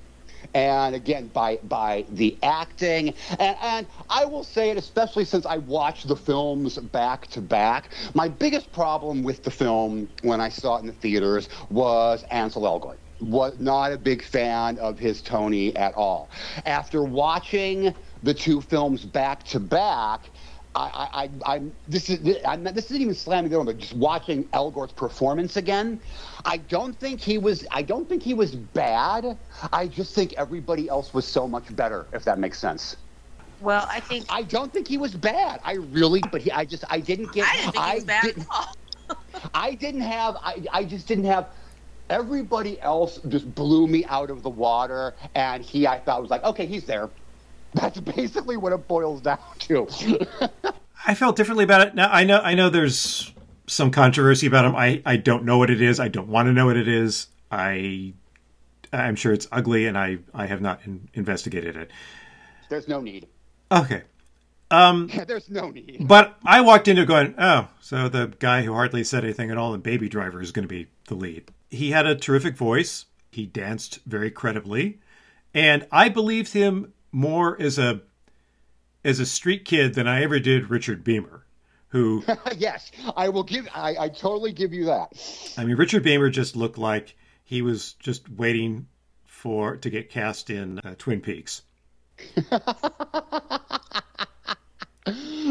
[0.53, 5.57] And again, by by the acting, and, and I will say it, especially since I
[5.57, 7.93] watched the films back to back.
[8.13, 12.63] My biggest problem with the film when I saw it in the theaters was Ansel
[12.63, 12.97] Elgort.
[13.19, 16.29] Was not a big fan of his Tony at all.
[16.65, 20.29] After watching the two films back to back,
[20.75, 24.47] I, I, I, this is, I'm this isn't even slamming the door, but just watching
[24.53, 25.99] Elgort's performance again.
[26.45, 29.39] I don't think he was, I don't think he was bad.
[29.73, 32.97] I just think everybody else was so much better, if that makes sense.
[33.59, 35.59] Well, I think I don't think he was bad.
[35.63, 38.21] I really, but he, I just, I didn't get, I didn't think he was bad
[38.21, 38.65] didn't- at all.
[39.55, 41.49] I didn't have, I, I just didn't have.
[42.09, 46.43] Everybody else just blew me out of the water, and he, I thought, was like,
[46.43, 47.09] okay, he's there.
[47.73, 49.87] That's basically what it boils down to.
[51.07, 51.95] I felt differently about it.
[51.95, 53.33] Now I know I know there's
[53.67, 54.75] some controversy about him.
[54.75, 55.99] I, I don't know what it is.
[55.99, 57.27] I don't want to know what it is.
[57.51, 58.13] I
[58.91, 61.91] I'm sure it's ugly, and I I have not in, investigated it.
[62.69, 63.27] There's no need.
[63.71, 64.03] Okay,
[64.71, 66.07] um, There's no need.
[66.07, 69.57] but I walked into it going, oh, so the guy who hardly said anything at
[69.57, 71.51] all in Baby Driver is going to be the lead.
[71.69, 73.05] He had a terrific voice.
[73.31, 74.99] He danced very credibly,
[75.53, 78.01] and I believed him more as a
[79.03, 81.41] as a street kid than I ever did Richard Beymer,
[81.89, 82.23] who
[82.57, 83.67] yes, I will give.
[83.73, 85.11] I, I totally give you that.
[85.57, 88.87] I mean, Richard Beymer just looked like he was just waiting
[89.25, 91.61] for to get cast in uh, Twin Peaks.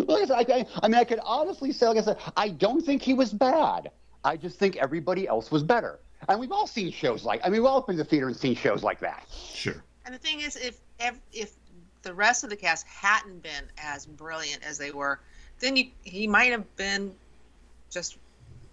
[0.08, 3.14] I, I, I mean, I could honestly say, like I said, I don't think he
[3.14, 3.90] was bad.
[4.24, 6.00] I just think everybody else was better.
[6.28, 7.40] And we've all seen shows like.
[7.44, 9.26] I mean, we've all been to the theater and seen shows like that.
[9.30, 9.82] Sure.
[10.04, 11.52] And the thing is, if ev- if
[12.02, 15.20] the rest of the cast hadn't been as brilliant as they were,
[15.58, 17.12] then you, he might have been
[17.90, 18.18] just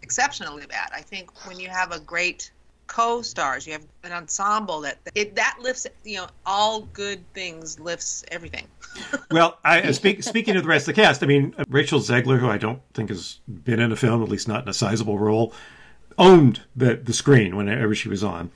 [0.01, 0.91] exceptionally bad.
[0.93, 2.51] I think when you have a great
[2.87, 5.87] co-stars, you have an ensemble that it that lifts.
[6.03, 8.67] You know, all good things lifts everything.
[9.31, 11.99] Well, I uh, speak, speaking of the rest of the cast, I mean uh, Rachel
[11.99, 14.73] Zegler, who I don't think has been in a film, at least not in a
[14.73, 15.53] sizable role,
[16.17, 18.51] owned the the screen whenever she was on.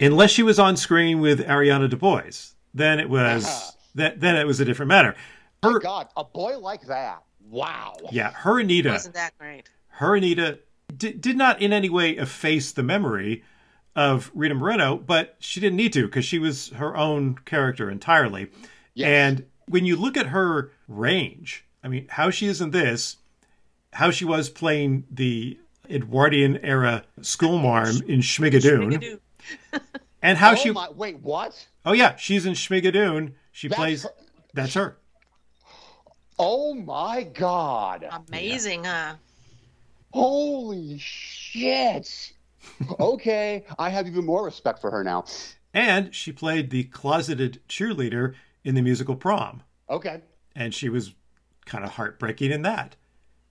[0.00, 4.60] Unless she was on screen with Ariana DeBose, then it was that then it was
[4.60, 5.14] a different matter.
[5.62, 7.22] My Her, God, a boy like that.
[7.48, 7.94] Wow.
[8.10, 8.90] yeah, her Anita.
[8.90, 9.68] Wasn't that great?
[9.96, 10.58] her Anita
[10.96, 13.44] did, did not in any way efface the memory
[13.94, 18.50] of Rita Moreno, but she didn't need to because she was her own character entirely.
[18.94, 19.08] Yes.
[19.08, 23.18] And when you look at her range, I mean, how she is in this,
[23.92, 25.58] how she was playing the
[25.92, 29.18] Edwardian era schoolmarm in Schmigadoon,
[29.72, 29.80] Schmigadoon.
[30.22, 31.66] and how oh she, my, wait, what?
[31.84, 33.32] oh yeah, she's in Schmigadoon.
[33.52, 34.10] She That's plays, her-
[34.54, 34.96] that's her.
[36.38, 38.08] Oh my God.
[38.28, 39.14] Amazing, huh?
[40.12, 42.32] Holy shit.
[43.00, 45.24] okay, I have even more respect for her now.
[45.74, 48.34] And she played the closeted cheerleader
[48.64, 49.62] in the musical Prom.
[49.90, 50.22] Okay.
[50.54, 51.14] and she was
[51.66, 52.96] kind of heartbreaking in that.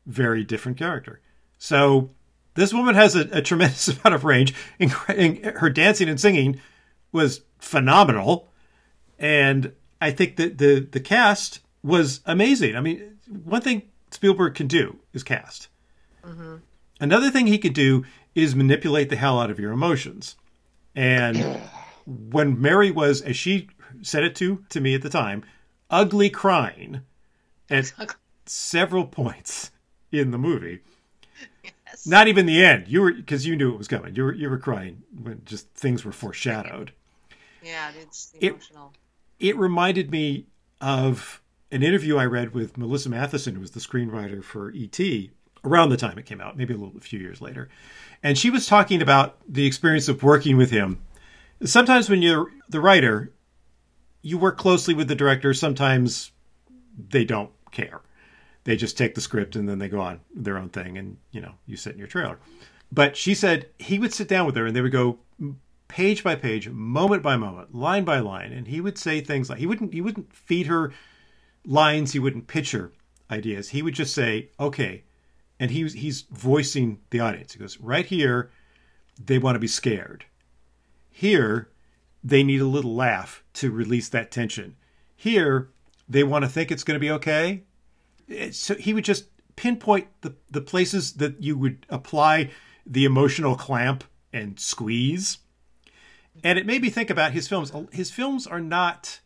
[0.05, 1.21] Very different character.
[1.57, 2.09] So
[2.55, 4.53] this woman has a, a tremendous amount of range.
[4.79, 6.59] In- her dancing and singing
[7.11, 8.49] was phenomenal,
[9.19, 12.75] and I think that the the cast was amazing.
[12.75, 15.67] I mean, one thing Spielberg can do is cast.
[16.23, 16.57] Mm-hmm.
[16.99, 20.35] Another thing he could do is manipulate the hell out of your emotions.
[20.95, 21.61] And
[22.05, 23.69] when Mary was, as she
[24.01, 25.43] said it to to me at the time,
[25.89, 27.01] ugly crying
[27.69, 27.93] at
[28.45, 29.71] several points
[30.11, 30.81] in the movie.
[32.03, 32.07] Yes.
[32.11, 32.87] Not even the end.
[32.87, 34.15] You were because you knew it was coming.
[34.15, 36.91] You were you were crying when just things were foreshadowed.
[37.63, 38.93] Yeah, it's It- emotional.
[39.39, 40.45] It reminded me
[40.79, 41.41] of
[41.71, 45.31] an interview I read with Melissa Mathison, who was the screenwriter for E.T.
[45.63, 47.69] around the time it came out, maybe a little a few years later.
[48.23, 50.99] And she was talking about the experience of working with him.
[51.63, 53.31] Sometimes when you're the writer,
[54.23, 55.53] you work closely with the director.
[55.53, 56.31] Sometimes
[57.09, 58.01] they don't care.
[58.63, 61.41] They just take the script and then they go on their own thing and, you
[61.41, 62.37] know, you sit in your trailer.
[62.91, 65.19] But she said he would sit down with her and they would go
[65.91, 69.59] page by page, moment by moment, line by line, and he would say things like
[69.59, 70.93] he wouldn't he wouldn't feed her
[71.65, 72.91] lines, he wouldn't pitch her
[73.29, 73.69] ideas.
[73.69, 75.03] He would just say, "Okay,"
[75.59, 77.53] and he he's voicing the audience.
[77.53, 78.51] He goes, "Right here,
[79.23, 80.25] they want to be scared.
[81.09, 81.69] Here,
[82.23, 84.75] they need a little laugh to release that tension.
[85.15, 85.69] Here,
[86.07, 87.63] they want to think it's going to be okay."
[88.51, 89.25] So he would just
[89.55, 92.51] pinpoint the the places that you would apply
[92.85, 94.03] the emotional clamp
[94.33, 95.37] and squeeze
[96.43, 97.71] and it made me think about his films.
[97.91, 99.19] His films are not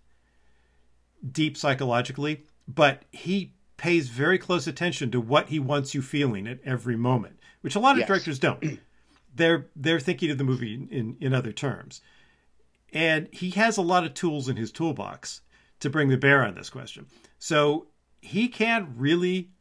[1.31, 6.59] deep psychologically, but he pays very close attention to what he wants you feeling at
[6.65, 8.07] every moment, which a lot of Yes.
[8.07, 8.79] directors don't.
[9.35, 12.01] they're they're thinking of the movie in, in other terms.
[12.93, 15.41] And he has a lot of tools in his toolbox
[15.81, 17.05] to bring the bear on this question.
[17.37, 17.87] So
[18.25, 19.51] he can't really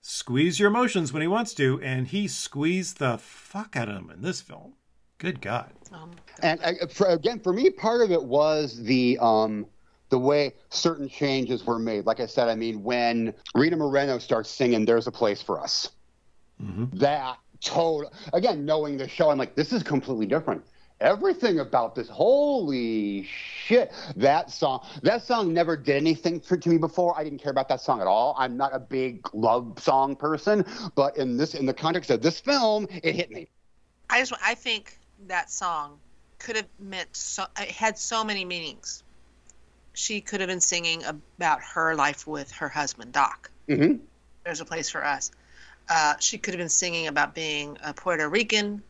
[0.00, 4.10] squeeze your emotions when he wants to, and he squeezed the fuck out of them
[4.10, 4.74] in this film.
[5.18, 5.72] Good God.
[5.92, 6.12] Um,
[6.42, 9.66] And uh, for, again, for me, part of it was the um,
[10.10, 12.06] the way certain changes were made.
[12.06, 15.90] Like I said, I mean, when Rita Moreno starts singing "There's a Place for Us,"
[16.94, 20.62] that total again, knowing the show, I'm like, this is completely different.
[21.00, 23.92] Everything about this, holy shit!
[24.16, 27.14] That song, that song never did anything for, to me before.
[27.18, 28.34] I didn't care about that song at all.
[28.38, 32.40] I'm not a big love song person, but in this, in the context of this
[32.40, 33.46] film, it hit me.
[34.08, 35.98] I just I think that song
[36.38, 39.02] could have meant so it had so many meanings.
[39.92, 43.50] She could have been singing about her life with her husband Doc.
[43.68, 43.96] hmm
[44.44, 45.30] There's a place for us.
[45.90, 48.82] Uh, she could have been singing about being a Puerto Rican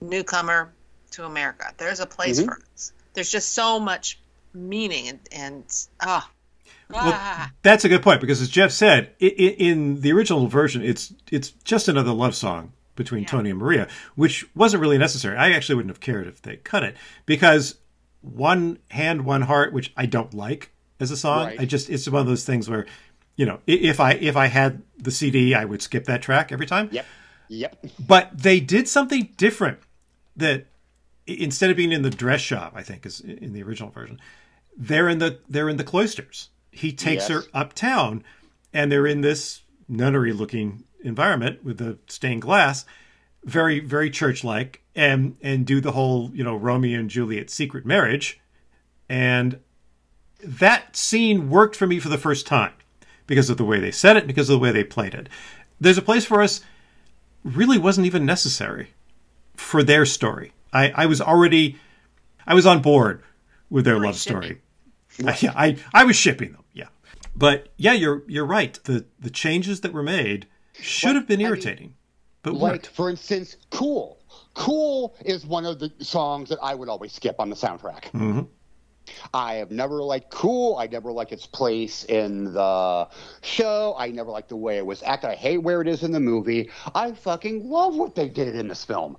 [0.00, 0.72] newcomer
[1.14, 1.72] to America.
[1.78, 2.46] There's a place Mhm.
[2.46, 2.92] for us.
[3.14, 4.18] There's just so much
[4.52, 5.64] meaning and and
[6.00, 6.30] ah.
[6.90, 7.50] Well, ah.
[7.62, 11.12] that's a good point because, as Jeff said, i i in the original version, it's
[11.30, 13.28] it's just another love song between Yeah.
[13.28, 15.36] Tony and Maria, which wasn't really necessary.
[15.36, 16.96] I actually wouldn't have cared if they cut it
[17.26, 17.76] because
[18.20, 21.46] one hand, one heart, which I don't like as a song.
[21.46, 21.60] Right.
[21.60, 22.86] I just it's one of those things where,
[23.36, 26.66] you know, if I if I had the CD, I would skip that track every
[26.66, 26.88] time.
[26.92, 27.06] Yep.
[27.48, 27.86] Yep.
[28.06, 29.78] But they did something different
[30.36, 30.64] that i-
[31.26, 34.20] instead of being in the dress shop, I think is in the original version,
[34.76, 36.50] they're in the they're in the cloisters.
[36.70, 37.44] He takes Yes.
[37.44, 38.24] her uptown
[38.72, 42.84] and they're in this nunnery looking environment with the stained glass,
[43.44, 47.86] very, very church like, and and do the whole, you know, Romeo and Juliet secret
[47.86, 48.40] marriage.
[49.08, 49.60] And
[50.42, 52.72] that scene worked for me for the first time
[53.26, 55.28] because of the way they said it, because of the way they played it.
[55.80, 56.60] There's a place for us
[57.44, 58.90] really wasn't even necessary
[59.54, 60.52] for their story.
[60.74, 61.78] I, I was already
[62.46, 63.22] I was on board
[63.70, 64.60] with their love story.
[65.24, 66.64] I, yeah, I I was shipping them.
[66.72, 66.88] Yeah,
[67.36, 68.78] but yeah, you're you're right.
[68.84, 71.94] The the changes that were made should have been I mean, irritating,
[72.42, 72.86] but Like, weren't.
[72.88, 74.18] for instance, Cool.
[74.54, 78.10] Cool is one of the songs that I would always skip on the soundtrack.
[78.10, 78.48] Mhm.
[79.32, 80.76] I have never liked Cool.
[80.76, 83.08] I never liked its place in the
[83.42, 83.94] show.
[83.98, 85.30] I never liked the way it was acted.
[85.30, 86.70] I hate where it is in the movie.
[86.94, 89.16] I fucking love what they did in this film.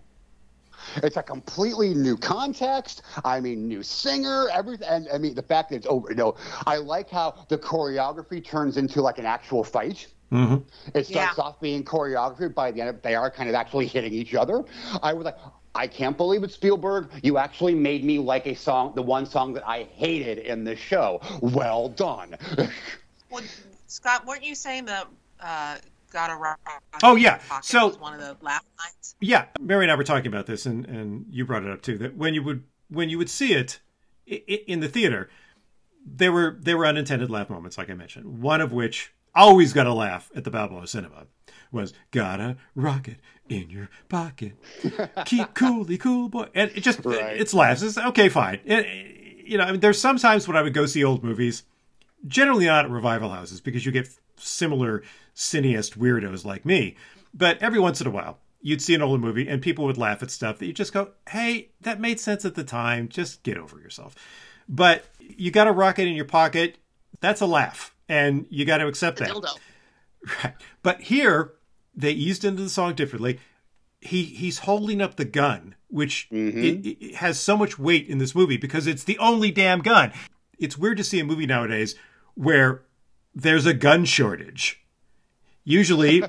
[0.97, 3.01] It's a completely new context.
[3.23, 4.88] I mean, new singer, everything.
[4.88, 6.09] And I mean, the fact that it's over.
[6.09, 10.07] You know, I like how the choreography turns into like an actual fight.
[10.31, 10.63] Mhm.
[10.93, 11.43] It starts Yeah.
[11.43, 12.53] off being choreography.
[12.53, 14.63] By the end, of, they are kind of actually hitting each other.
[15.03, 15.38] I was like,
[15.75, 17.09] I can't believe it, Spielberg.
[17.21, 20.79] You actually made me like a song, the one song that I hated in this
[20.79, 21.21] show.
[21.41, 22.36] Well done.
[23.31, 23.43] Well,
[23.88, 25.07] Scott, weren't you saying that
[25.41, 25.75] uh,
[26.16, 26.59] "Got a Rock"?
[27.03, 27.38] Oh, yeah.
[27.49, 29.16] Pocket So- was one of the laugh lines.
[29.20, 31.97] Yeah, Mary and I were talking about this, and and you brought it up too.
[31.97, 33.82] That when you would when you would see it
[34.32, 35.30] i- i- in the theater,
[36.05, 38.41] there were there were unintended laugh moments, like I mentioned.
[38.41, 41.28] One of which always got a laugh at the Balboa Cinema
[41.72, 43.18] was "Got a rocket
[43.49, 44.53] in your pocket,
[45.26, 47.36] keep coolly cool boy," and it just Right.
[47.38, 47.82] it's laughs.
[47.82, 48.61] It's okay, fine.
[48.66, 51.63] It- you know, I mean, there's sometimes when I would go see old movies,
[52.26, 55.03] generally not at revival houses because you get similar
[55.36, 56.95] cineast weirdos like me.
[57.33, 60.23] But every once in a while, you'd see an older movie and people would laugh
[60.23, 63.07] at stuff that you just go, hey, that made sense at the time.
[63.09, 64.15] Just get over yourself.
[64.67, 66.77] But you got a rocket in your pocket.
[67.19, 67.93] That's a laugh.
[68.09, 69.31] And you got to accept that.
[70.43, 70.55] Right.
[70.81, 71.53] But here,
[71.93, 73.39] they eased into the song differently.
[74.01, 76.63] He he's holding up the gun, which mm-hmm.
[76.63, 80.11] it, it has so much weight in this movie because it's the only damn gun.
[80.57, 81.93] It's weird to see a movie nowadays
[82.33, 82.86] where
[83.36, 84.81] there's a gun shortage.
[85.63, 86.23] Usually,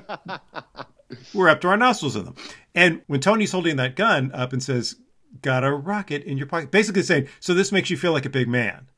[1.33, 2.35] we're up to our nostrils in them.
[2.75, 4.95] And when Tony's holding that gun up and says,
[5.41, 8.29] "Got a rocket in your pocket," basically saying, "So this makes you feel like a
[8.29, 8.89] big man."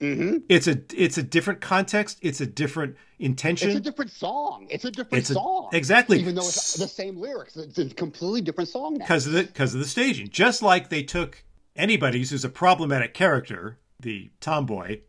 [0.00, 0.36] Mm-hmm.
[0.48, 2.18] It's a it's a different context.
[2.22, 3.70] It's a different intention.
[3.70, 4.68] It's a different song.
[4.70, 5.70] It's a different It's a- song.
[5.72, 6.20] exactly.
[6.20, 9.04] Even though it's the same lyrics, it's a completely different song now.
[9.04, 10.28] because of the because of the staging.
[10.28, 11.42] Just like they took
[11.74, 15.00] anybody who's a problematic character, the tomboy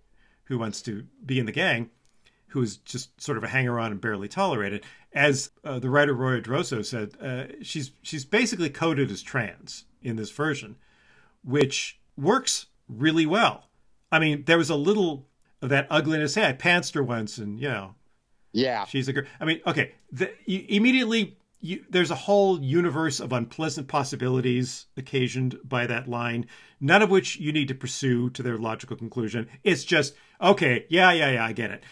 [0.45, 1.91] who wants to be in the gang,
[2.50, 4.84] who's just sort of a hanger on and barely tolerated.
[5.14, 10.16] As uh, the writer Roy Drosso said, uh, she's she's basically coded as trans in
[10.16, 10.76] this version,
[11.43, 13.66] which works really well.
[14.12, 15.28] I mean, there was a little
[15.62, 16.36] of that ugliness.
[16.36, 17.95] Hey, I pantsed her once, and you know,
[18.52, 18.86] Yeah.
[18.86, 19.26] She's a girl.
[19.39, 19.93] I mean, okay.
[20.12, 26.45] The, you, immediately, you, there's a whole universe of unpleasant possibilities occasioned by that line,
[26.80, 29.47] none of which you need to pursue to their logical conclusion.
[29.64, 31.84] It's just, okay, yeah, yeah, yeah, I get it.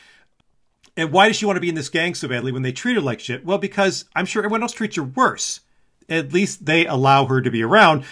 [0.98, 2.96] And why does she want to be in this gang so badly when they treat
[2.96, 3.46] her like shit?
[3.46, 5.62] Well, because I'm sure everyone else treats her worse.
[6.10, 8.04] At least they allow her to be around.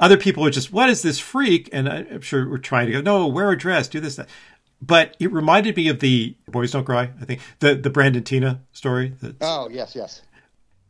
[0.00, 1.68] Other people are just, what is this freak?
[1.72, 4.28] And I'm sure we're trying to go, no, wear a dress, do this, that.
[4.80, 8.60] But it reminded me of the Boys Don't Cry, I think, the, the Brandon Teena
[8.72, 9.14] story.
[9.40, 10.22] Oh yes, yes.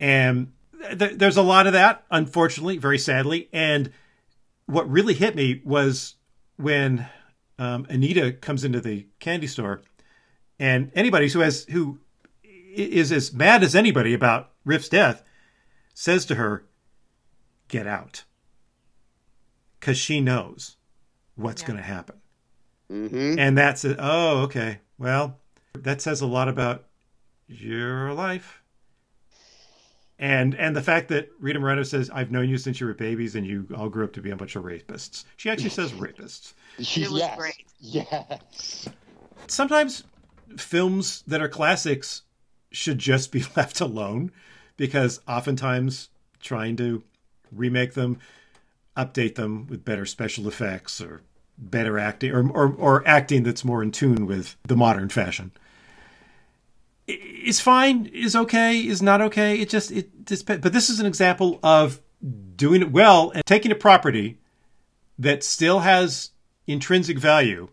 [0.00, 0.52] and
[0.98, 3.48] th- there's a lot of that, unfortunately, very sadly.
[3.52, 3.90] And
[4.66, 6.16] what really hit me was
[6.56, 7.06] when
[7.58, 9.82] um, Anita comes into the candy store,
[10.58, 11.98] and anybody who has who
[12.44, 15.22] i- is as mad as anybody about Riff's death
[15.94, 16.64] says to her,
[17.68, 18.24] "Get out,"
[19.80, 20.76] because she knows
[21.36, 21.68] what's Yeah.
[21.68, 22.16] going to happen.
[22.90, 23.38] Mm-hmm.
[23.38, 23.96] And that's it.
[23.98, 24.80] Oh, okay.
[24.98, 25.40] Well,
[25.74, 26.86] that says a lot about
[27.48, 28.60] your life.
[30.18, 33.34] And and the fact that Rita Moreno says, I've known you since you were babies
[33.34, 35.24] and you all grew up to be a bunch of rapists.
[35.36, 36.54] She actually says rapists.
[36.78, 37.36] It was yes.
[37.36, 37.64] great.
[37.80, 38.88] Yes.
[39.48, 40.04] Sometimes
[40.56, 42.22] films that are classics
[42.70, 44.32] should just be left alone
[44.76, 46.08] because oftentimes
[46.40, 47.02] trying to
[47.52, 48.18] remake them,
[48.96, 51.22] update them with better special effects or
[51.56, 55.52] better acting or, or, or acting that's more in tune with the modern fashion.
[57.06, 61.06] Is fine is okay is not okay it just it just but this is an
[61.06, 62.00] example of
[62.56, 64.38] doing it well and taking a property
[65.18, 66.30] that still has
[66.66, 67.68] intrinsic value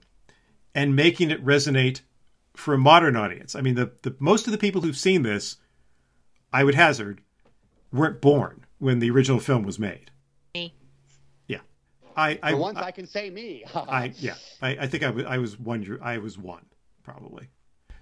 [0.76, 2.02] and making it resonate
[2.62, 5.58] for a modern audience i mean the, the most of the people who've seen this
[6.54, 7.22] i would hazard
[7.92, 10.12] weren't born when the original film was made
[10.56, 10.74] Me.
[11.48, 11.60] yeah
[12.16, 13.64] i i For once, I can say me.
[13.74, 16.66] I yeah, I, I think I was I was one year I was one
[17.04, 17.48] probably.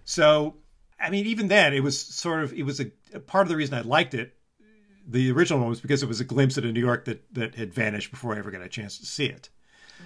[0.04, 0.56] So
[1.00, 3.56] I mean, even then, it was sort of it was a, a part of the
[3.56, 4.36] reason I liked it.
[5.08, 7.74] The original one was because it was a glimpse into New York that that had
[7.74, 9.50] vanished before I ever got a chance to see it.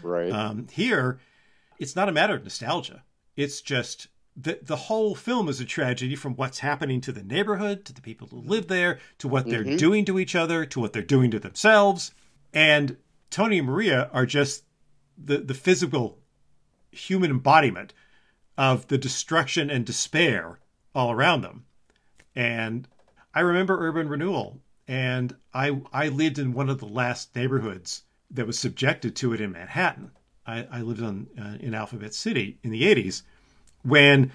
[0.02, 0.32] right.
[0.32, 1.20] Um, here,
[1.80, 3.04] it's not a matter of nostalgia.
[3.36, 7.86] It's just the the whole film is a tragedy from what's happening to the neighborhood,
[7.86, 9.78] to the people who live there, to what they're Mhm.
[9.78, 12.12] doing to each other, to what they're doing to themselves.
[12.54, 12.98] And
[13.30, 14.64] Tony and Maria are just
[15.18, 16.20] the the physical
[16.92, 17.94] human embodiment
[18.58, 20.60] of the destruction and despair
[20.96, 21.66] all around them.
[22.36, 22.88] And
[23.34, 28.48] I remember urban renewal and I I lived in one of the last neighborhoods that
[28.48, 30.12] was subjected to it in Manhattan.
[30.46, 33.22] I, I lived on uh, in Alphabet City in the 80s
[33.84, 34.32] when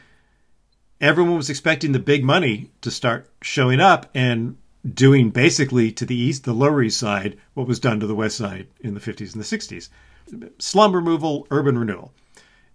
[1.00, 4.56] everyone was expecting the big money to start showing up and
[4.94, 8.36] doing basically to the east, the Lower East Side, what was done to the West
[8.36, 9.88] Side in the 50s and the 60s.
[10.58, 12.12] Slum removal, urban renewal.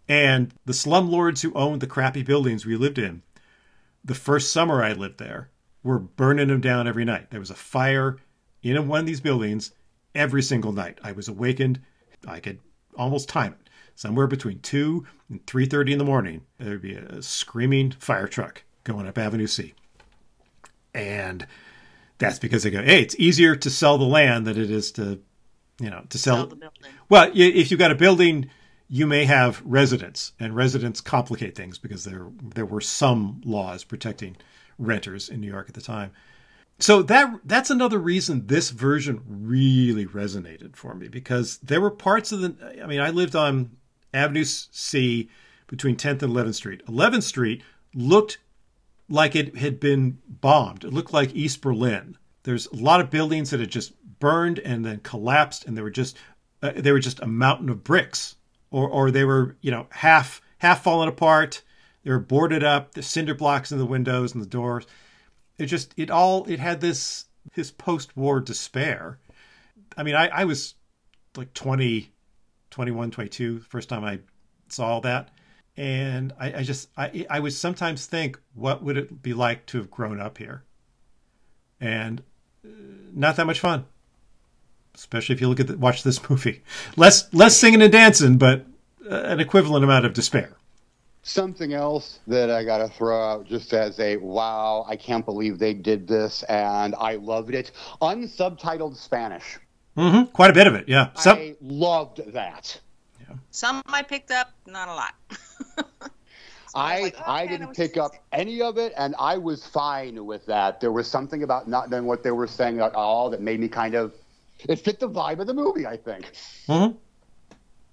[0.08, 3.22] And the slumlords who owned the crappy buildings we lived in,
[4.04, 5.50] the first summer I lived there,
[5.82, 7.30] were burning them down every night.
[7.30, 8.18] There was a fire
[8.62, 9.72] in one of these buildings
[10.16, 11.00] every single night.
[11.04, 11.82] I was awakened.
[12.28, 12.60] I could
[12.98, 13.63] almost time it.
[13.96, 18.64] Somewhere between two and three thirty in the morning, there'd be a screaming fire truck
[18.84, 19.74] going up Avenue C.
[20.94, 21.48] And
[22.18, 25.20] that's because they go, hey, it's easier to sell the land than it is to,
[25.80, 26.38] you know, to sell.
[26.38, 26.92] Sell the building.
[27.10, 28.50] Well, if you've got a building,
[28.90, 34.38] you may have residents, and residents complicate things because there there were some laws protecting
[34.78, 36.12] renters in New York at the time.
[36.80, 42.32] So that that's another reason this version really resonated for me because there were parts
[42.32, 42.82] of the.
[42.84, 43.78] I mean, I lived on
[44.14, 45.30] Avenue C
[45.68, 46.86] between 10th and 11th Street.
[46.86, 48.38] 11th Street looked
[49.10, 50.84] like it had been bombed.
[50.84, 52.18] It looked like East Berlin.
[52.44, 55.90] There's a lot of buildings that had just burned and then collapsed, and they were
[55.90, 56.18] just
[56.62, 58.36] uh, they were just a mountain of bricks,
[58.72, 61.62] or or they were you know half half fallen apart.
[62.04, 62.94] They were boarded up.
[62.94, 64.86] The cinder blocks in the windows and the doors.
[65.58, 69.20] It just it all it had this this post war despair.
[69.98, 70.76] I mean, I, I was
[71.36, 72.12] like 20,
[72.74, 74.20] 21, 22 the first time I
[74.68, 75.30] saw that.
[75.78, 79.78] And I, I just I I would sometimes think, what would it be like to
[79.78, 80.64] have grown up here?
[81.80, 82.22] And
[82.66, 82.70] uh,
[83.14, 83.86] not that much fun,
[84.96, 86.62] especially if you look at the, watch this movie.
[86.96, 88.66] Less less singing and dancing, but
[89.10, 90.52] uh, an equivalent amount of despair.
[91.24, 95.58] Something else that I got to throw out just as a wow, I can't believe
[95.58, 97.72] they did this and I loved it.
[98.02, 99.58] Unsubtitled Spanish.
[99.96, 101.10] Hmm Quite a bit of it, yeah.
[101.16, 102.80] Some, I loved that.
[103.52, 105.14] Some I picked up, not a lot.
[106.68, 109.38] So was I like, I okay, didn't know pick up any of it, and I
[109.38, 110.82] was fine with that.
[110.82, 113.68] There was something about not knowing what they were saying at all that made me
[113.68, 114.12] kind of.
[114.68, 116.32] It fit the vibe of the movie, I think.
[116.68, 116.98] Mhm.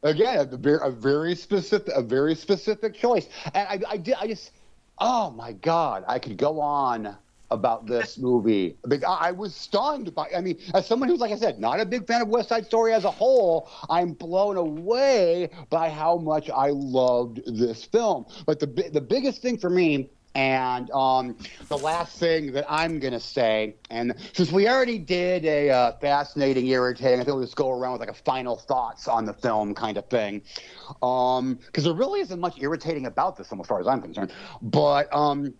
[0.02, 4.28] Again, a very, a very specific, a very specific choice, and I, I did, I
[4.28, 4.50] just,
[4.98, 7.14] oh my god, I could go on
[7.50, 8.76] about this movie.
[9.06, 10.28] I was stunned by.
[10.36, 12.66] I mean, as someone who's, like I said, not a big fan of West Side
[12.66, 18.26] Story as a whole, I'm blown away by how much I loved this film.
[18.46, 20.10] But the the biggest thing for me.
[20.36, 21.36] And um,
[21.66, 25.92] the last thing that I'm going to say, and since we already did a uh,
[25.98, 29.34] fascinating, irritating, I think we'll just go around with like a final thoughts on the
[29.34, 30.42] film kind of thing.
[30.86, 34.32] Because there really isn't much irritating about this film as far as I'm concerned.
[34.62, 35.52] But um,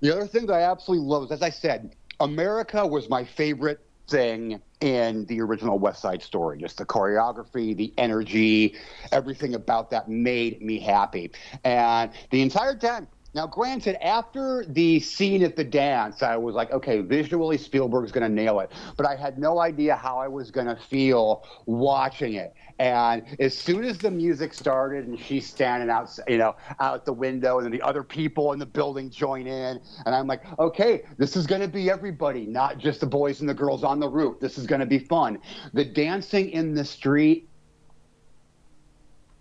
[0.00, 3.80] the other thing that I absolutely love is, as I said, America was my favorite
[4.08, 6.58] thing in the original West Side Story.
[6.58, 8.76] Just the choreography, the energy,
[9.12, 11.30] everything about that made me happy.
[11.64, 16.72] And the entire time, now, granted, after the scene at the dance, I was like,
[16.72, 18.72] okay, visually, Spielberg's going to nail it.
[18.96, 22.54] But I had no idea how I was going to feel watching it.
[22.78, 27.12] And as soon as the music started and she's standing out, you know, out the
[27.12, 31.02] window, and then the other people in the building join in, and I'm like, okay,
[31.18, 34.08] this is going to be everybody, not just the boys and the girls on the
[34.08, 34.40] roof.
[34.40, 35.38] This is going to be fun.
[35.74, 37.47] The dancing in the street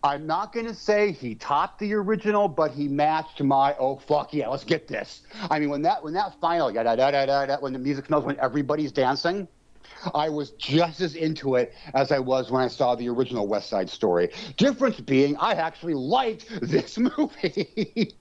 [0.03, 4.33] I'm not going to say he topped the original, but he matched my oh fuck
[4.33, 5.21] yeah, let's get this.
[5.49, 7.79] I mean, when that when that final da da da da da da when the
[7.79, 9.47] music smells when everybody's dancing,
[10.13, 13.69] I was just as into it as I was when I saw the original West
[13.69, 14.29] Side Story.
[14.55, 18.15] Difference being, I actually liked this movie.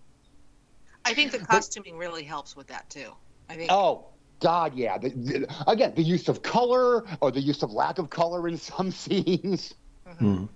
[1.05, 3.13] I think the costuming really helps with that too.
[3.49, 4.07] I think oh.
[4.39, 4.99] God, yeah.
[4.99, 8.59] The, the, again, the use of color or the use of lack of color in
[8.59, 9.73] some scenes.
[10.07, 10.49] Mhm.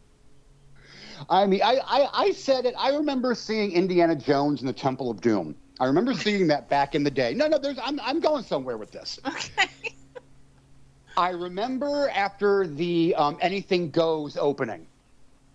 [1.29, 2.75] I mean, I, I, I said it.
[2.79, 5.55] I remember seeing Indiana Jones in the Temple of Doom.
[5.79, 7.35] I remember seeing that back in the day.
[7.35, 7.79] No, no, there's.
[7.83, 9.19] I'm, I'm going somewhere with this.
[9.27, 9.69] Okay.
[11.17, 14.87] I remember after the um, Anything Goes opening.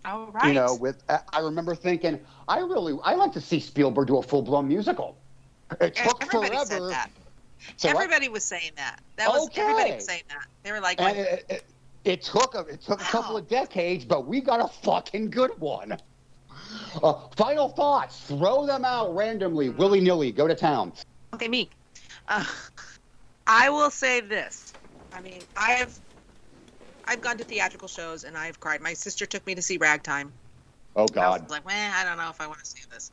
[0.04, 0.48] All right.
[0.48, 4.22] You know, with I remember thinking, I really, I like to see Spielberg do a
[4.22, 5.18] full blown musical.
[5.80, 6.64] It took everybody forever.
[6.66, 7.10] said that.
[7.76, 9.00] So everybody was saying that.
[9.16, 9.62] That was Okay.
[9.62, 10.46] everybody was saying that.
[10.62, 11.40] They were like, And
[12.06, 15.50] it, took a it took a couple of decades, but we got a fucking good
[15.58, 15.98] one.
[17.02, 18.20] Uh, final thoughts.
[18.20, 20.32] Throw them out randomly, willy nilly.
[20.32, 20.92] Go to town.
[21.34, 21.68] okay, me.
[22.28, 22.44] Uh,
[23.46, 24.72] I will say this.
[25.12, 25.98] I mean, I've
[27.04, 28.80] I've gone to theatrical shows and I've cried.
[28.80, 30.32] My sister took me to see Ragtime.
[30.94, 31.50] Oh I was God.
[31.50, 33.12] like, well, I don't know if I want to see this.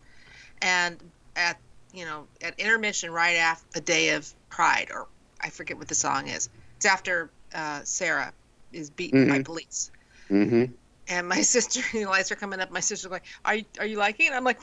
[0.61, 0.97] And
[1.35, 1.59] at
[1.93, 5.07] you know at intermission right after the day of Pride, or
[5.41, 6.49] I forget what the song is.
[6.77, 8.33] It's after uh, Sarah
[8.73, 9.45] is beaten by Mhm.
[9.45, 9.91] police.
[10.31, 10.73] Mm-hmm.
[11.07, 12.71] And my sister, the lights are coming up.
[12.71, 14.59] My sister's like, "Are you, are you liking it?" I'm like,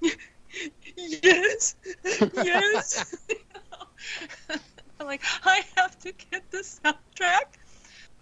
[0.96, 1.76] "Yes,
[2.32, 3.04] yes."
[5.00, 7.42] I'm like, I have to get the soundtrack.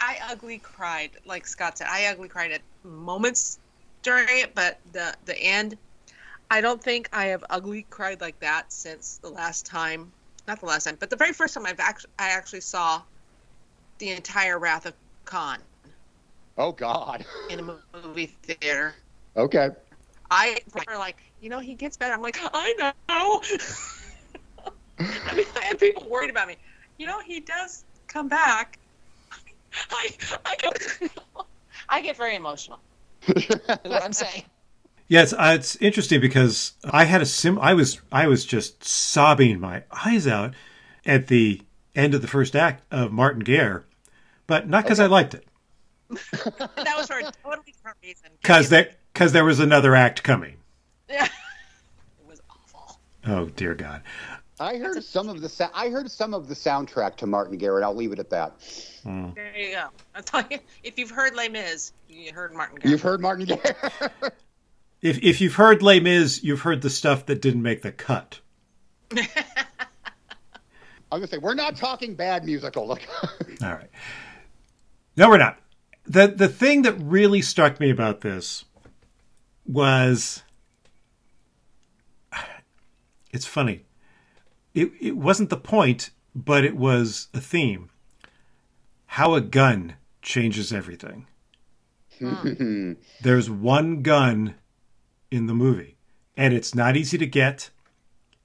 [0.01, 1.87] I ugly cried, like Scott said.
[1.91, 3.59] I ugly cried at moments
[4.03, 5.79] during it, but the the end,
[6.51, 10.13] I don't think I have ugly cried like that since the last time.
[10.47, 13.03] Not the last time, but the very first time I've actually I actually saw
[13.99, 15.59] the entire Wrath of Khan
[16.57, 17.25] Oh God.
[17.51, 18.95] in a movie theater.
[19.37, 19.71] Okay.
[20.31, 22.15] I were like, you know, he gets better.
[22.15, 22.73] I'm like, I
[23.09, 23.43] know.
[24.99, 26.57] I mean, I had people worried about me.
[26.99, 28.79] You know, he does come back.
[29.91, 30.11] I,
[30.47, 31.11] I, get,
[31.89, 32.79] I get very emotional.
[33.27, 34.45] Is what I'm saying.
[35.09, 37.59] Yeah, it's, uh, it's interesting because I had a sim.
[37.59, 40.55] I was I was just sobbing my eyes out
[41.05, 41.61] at the
[41.95, 43.85] end of the first act of Martin Guerre,
[44.47, 45.47] but not because I liked it,
[46.11, 48.31] That was for a totally different reason.
[48.41, 50.57] because there because there was another act coming.
[51.09, 51.29] Yeah.
[52.21, 52.99] It was awful.
[53.27, 54.03] Oh dear God!
[54.61, 57.83] I heard some of the sa- I heard some of the soundtrack to Martin Guerre.
[57.85, 58.53] I'll leave it at that.
[59.03, 59.31] Hmm.
[59.35, 59.87] There you go.
[60.15, 62.91] That's all you, if you've heard Les Mis, you heard Martin Guerre.
[62.91, 64.11] You've heard Martin Guerre.
[65.03, 68.41] If if you've heard Les Mis, you've heard the stuff that didn't make the cut.
[71.15, 72.89] I'm gonna say we're not talking bad musical.
[72.89, 73.03] Look,
[73.63, 73.91] All right.
[75.17, 75.61] No, we're not.
[76.07, 78.65] The the thing that really struck me about this
[79.65, 80.43] was
[83.33, 83.85] it's funny.
[84.75, 87.91] It it wasn't the point, but it was a theme.
[89.07, 91.29] How a gun changes everything.
[92.19, 92.95] Hmm.
[93.23, 94.57] There's one gun
[95.31, 95.97] in the movie,
[96.37, 97.71] and it's not easy to get.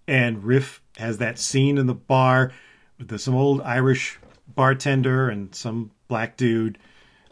[0.07, 2.51] And Riff has that scene in the bar
[2.97, 6.77] with the, some old Irish bartender and some black dude.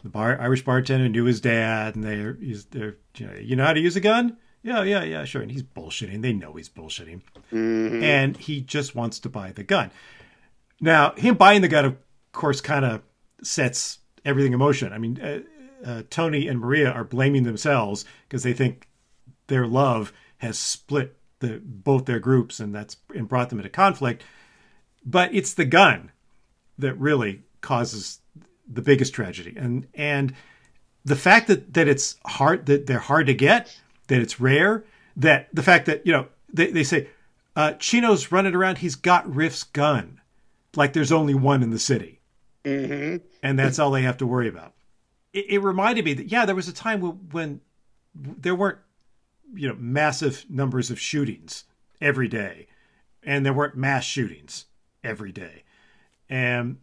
[0.02, 3.64] The bar Irish bartender knew his dad, and they're he's they're you know, you know
[3.64, 4.36] how to use a gun?
[4.62, 5.42] Yeah, yeah, yeah, sure.
[5.42, 6.22] And he's bullshitting.
[6.22, 7.22] They know he's bullshitting,
[8.02, 9.90] and he just wants to buy the gun.
[10.80, 11.96] Now, him buying the gun, of
[12.32, 13.02] course, kind of
[13.42, 14.92] sets everything in motion.
[14.92, 15.40] I mean, uh,
[15.84, 18.88] uh, Tony and Maria are blaming themselves because they think
[19.46, 24.24] their love has split the both their groups, and that's and brought them into conflict.
[25.04, 26.10] But it's the gun
[26.78, 28.20] that really causes
[28.70, 30.34] the biggest tragedy, and and
[31.04, 33.76] the fact that that it's hard that they're hard to get,
[34.08, 34.84] that it's rare,
[35.16, 37.08] that the fact that you know they they say
[37.56, 40.20] uh, Chino's running around, he's got Riff's gun,
[40.76, 42.20] like there's only one in the city,
[43.42, 44.74] and that's all they have to worry about.
[45.32, 47.60] It, it reminded me that yeah, there was a time when, when
[48.14, 48.78] there weren't
[49.54, 51.64] you know massive numbers of shootings
[52.00, 52.66] every day,
[53.22, 54.66] and there weren't mass shootings
[55.02, 55.64] every day,
[56.28, 56.78] and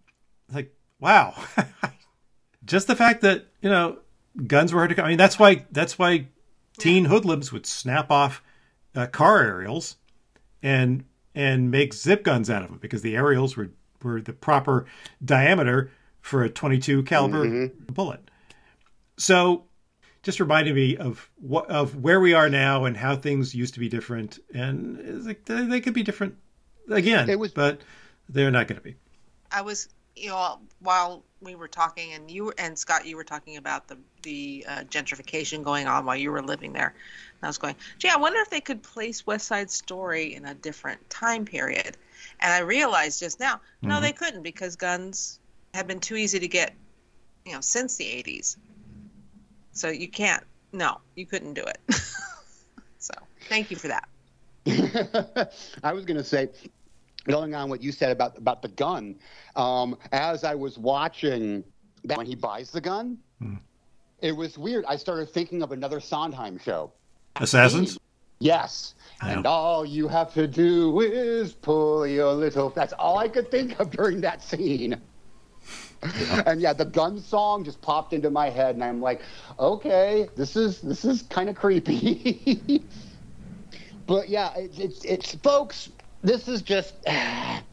[0.53, 1.35] like wow,
[2.65, 3.99] just the fact that you know
[4.47, 5.05] guns were hard to come.
[5.05, 6.27] I mean, that's why that's why
[6.77, 8.41] teen hoodlums would snap off
[8.95, 9.97] uh, car aerials
[10.61, 13.69] and and make zip guns out of them because the aerials were
[14.01, 14.85] were the proper
[15.23, 15.91] diameter
[16.21, 18.29] for a 22 caliber bullet.
[19.17, 19.65] So
[20.25, 23.79] just reminded me of what of where we are now and how things used to
[23.79, 26.35] be different and like they, they could be different
[26.89, 27.79] again It was- but
[28.27, 28.95] they're not going to be
[29.51, 33.55] I was, you know, while we were talking, and you and Scott, you were talking
[33.55, 36.87] about the the uh, gentrification going on while you were living there.
[36.87, 40.45] And I was going, gee, I wonder if they could place West Side Story in
[40.45, 41.95] a different time period.
[42.41, 45.39] And I realized just now, no, they couldn't because guns
[45.73, 46.73] have been too easy to get,
[47.45, 48.57] you know, since the '80s.
[49.75, 50.43] So you can't.
[50.71, 51.79] No, you couldn't do it.
[52.97, 53.13] so
[53.47, 54.09] thank you for that.
[55.83, 56.49] I was going to say,
[57.25, 59.15] going on what you said about about the gun,
[59.55, 61.63] um, as I was watching
[62.05, 63.19] that when he buys the gun,
[64.21, 64.85] it was weird.
[64.85, 66.91] I started thinking of another Sondheim show.
[67.35, 67.99] assassins
[68.39, 68.95] Yes.
[69.21, 72.69] And all you have to do is pull your little.
[72.69, 75.01] That's all I could think of during that scene.
[76.45, 79.21] And yeah, the gun song just popped into my head, and I'm like,
[79.59, 82.83] okay, this is this is kind of creepy.
[84.07, 85.89] but yeah, it's, it's it's folks.
[86.21, 86.95] This is just.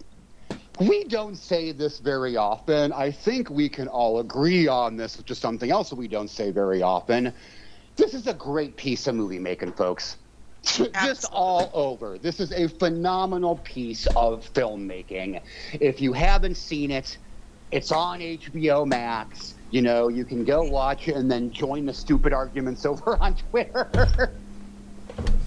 [0.81, 2.93] We don't say this very often.
[2.95, 6.31] I think we can all agree on this, which is something else that we don't
[6.31, 7.33] say very often.
[7.95, 10.17] This is a great piece of movie making, folks.
[10.65, 12.19] Just all over.
[12.19, 15.43] This is a phenomenal piece of filmmaking.
[15.73, 17.19] If you haven't seen it,
[17.73, 19.55] it's on HBO Max.
[19.71, 23.35] You know, you can go watch it and then join the stupid arguments over on
[23.35, 24.37] Twitter.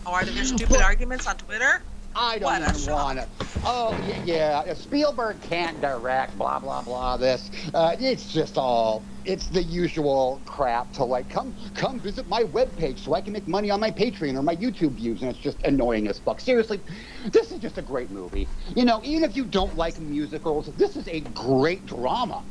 [0.05, 1.81] Oh, are there stupid arguments on Twitter?
[2.15, 3.29] I don't even want to.
[3.63, 4.23] Oh yeah,
[4.65, 4.73] yeah.
[4.73, 7.17] Spielberg can't direct, blah blah blah.
[7.17, 9.07] This, uh, it's just all.
[9.25, 13.47] It's the usual crap to like come come visit my webpage so I can make
[13.47, 16.41] money on my Patreon or my YouTube views, and it's just annoying as fuck.
[16.41, 16.83] Seriously,
[17.33, 18.51] this is just a great movie.
[18.75, 22.45] You know, even if you don't like musicals, this is a great drama.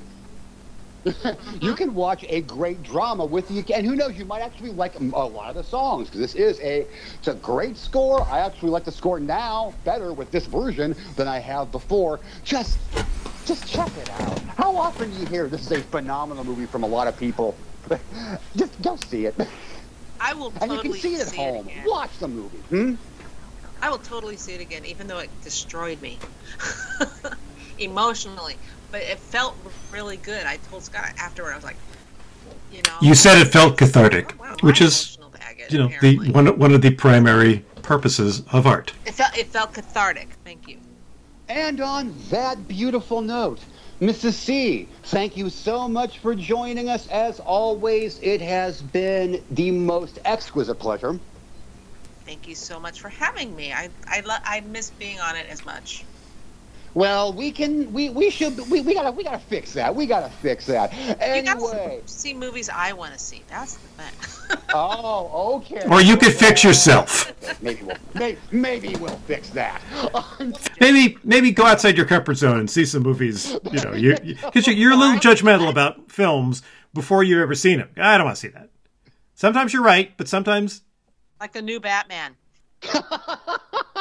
[1.61, 4.99] you can watch a great drama with the and who knows you might actually like
[4.99, 6.87] a lot of the songs because this is a
[7.19, 8.23] it's a great score.
[8.23, 12.21] I actually like the score now better with this version than i have before.
[12.43, 12.79] Just
[13.45, 14.39] just check it out.
[14.57, 17.55] How often do you hear this is a phenomenal movie from a lot of people?
[18.57, 19.35] Just go see it.
[20.19, 21.67] I will Totally and you can see it at see home.
[21.67, 21.85] again.
[21.87, 22.95] watch the movie hmm?
[23.83, 26.19] I will totally see it again, even though it destroyed me.
[27.79, 28.57] Emotionally.
[28.95, 29.57] But it felt
[29.91, 30.47] really good.
[30.47, 31.75] I told Scott afterward, I was like,
[32.71, 34.57] you know, you said it felt cathartic Oh, wow.
[34.61, 36.31] Which is, baggage, you know, the apparently.
[36.31, 38.93] one one of the primary purposes of art.
[39.05, 40.29] It felt it felt cathartic.
[40.45, 40.79] Thank you.
[41.49, 43.59] And on that beautiful note,
[44.01, 44.35] Mrs.
[44.35, 47.09] C, thank you so much for joining us.
[47.09, 51.19] As always, it has been the most exquisite pleasure.
[52.25, 53.73] Thank you so much for having me.
[53.73, 56.05] I I lo- I miss being on it as much.
[56.95, 59.95] Well, we can, we, we should, we, we gotta, we gotta fix that.
[59.95, 60.93] We gotta fix that.
[60.93, 63.43] You Anyway, gotta see movies I want to see.
[63.49, 64.59] That's the thing.
[64.75, 65.83] oh, okay.
[65.91, 67.33] Or you could fix yourself.
[67.61, 69.83] Maybe we'll, maybe, maybe we'll fix that.
[70.81, 73.57] Maybe maybe go outside your comfort zone and see some movies.
[73.73, 77.89] You know, you because you're a little judgmental about films before you've ever seen them.
[77.97, 78.71] I don't want to see that.
[79.35, 80.83] Sometimes you're right, but sometimes
[81.41, 82.37] like the new Batman.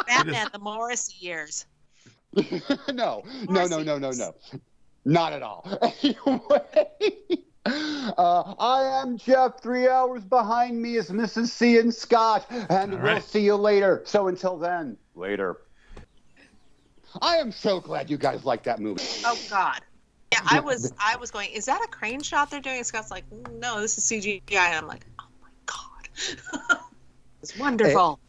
[0.08, 1.66] Batman, the Morris years.
[2.94, 4.34] no, no, no, no, no, no.
[5.06, 5.68] Not at all.
[7.66, 9.62] Anyway, uh, I am Jeff.
[9.62, 11.48] Three hours behind me is Mrs.
[11.48, 13.24] C and Scott, and All we'll right.
[13.24, 14.02] see you later.
[14.06, 15.58] So until then, later.
[17.22, 19.02] I am so glad you guys like that movie.
[19.24, 19.80] Oh God.
[20.34, 21.52] Yeah, I was I was going.
[21.52, 22.78] Is that a crane shot they're doing?
[22.78, 23.24] And Scott's like,
[23.60, 24.42] no, this is CGI.
[24.52, 26.80] And I'm like, oh my God.
[27.42, 28.20] it's wonderful.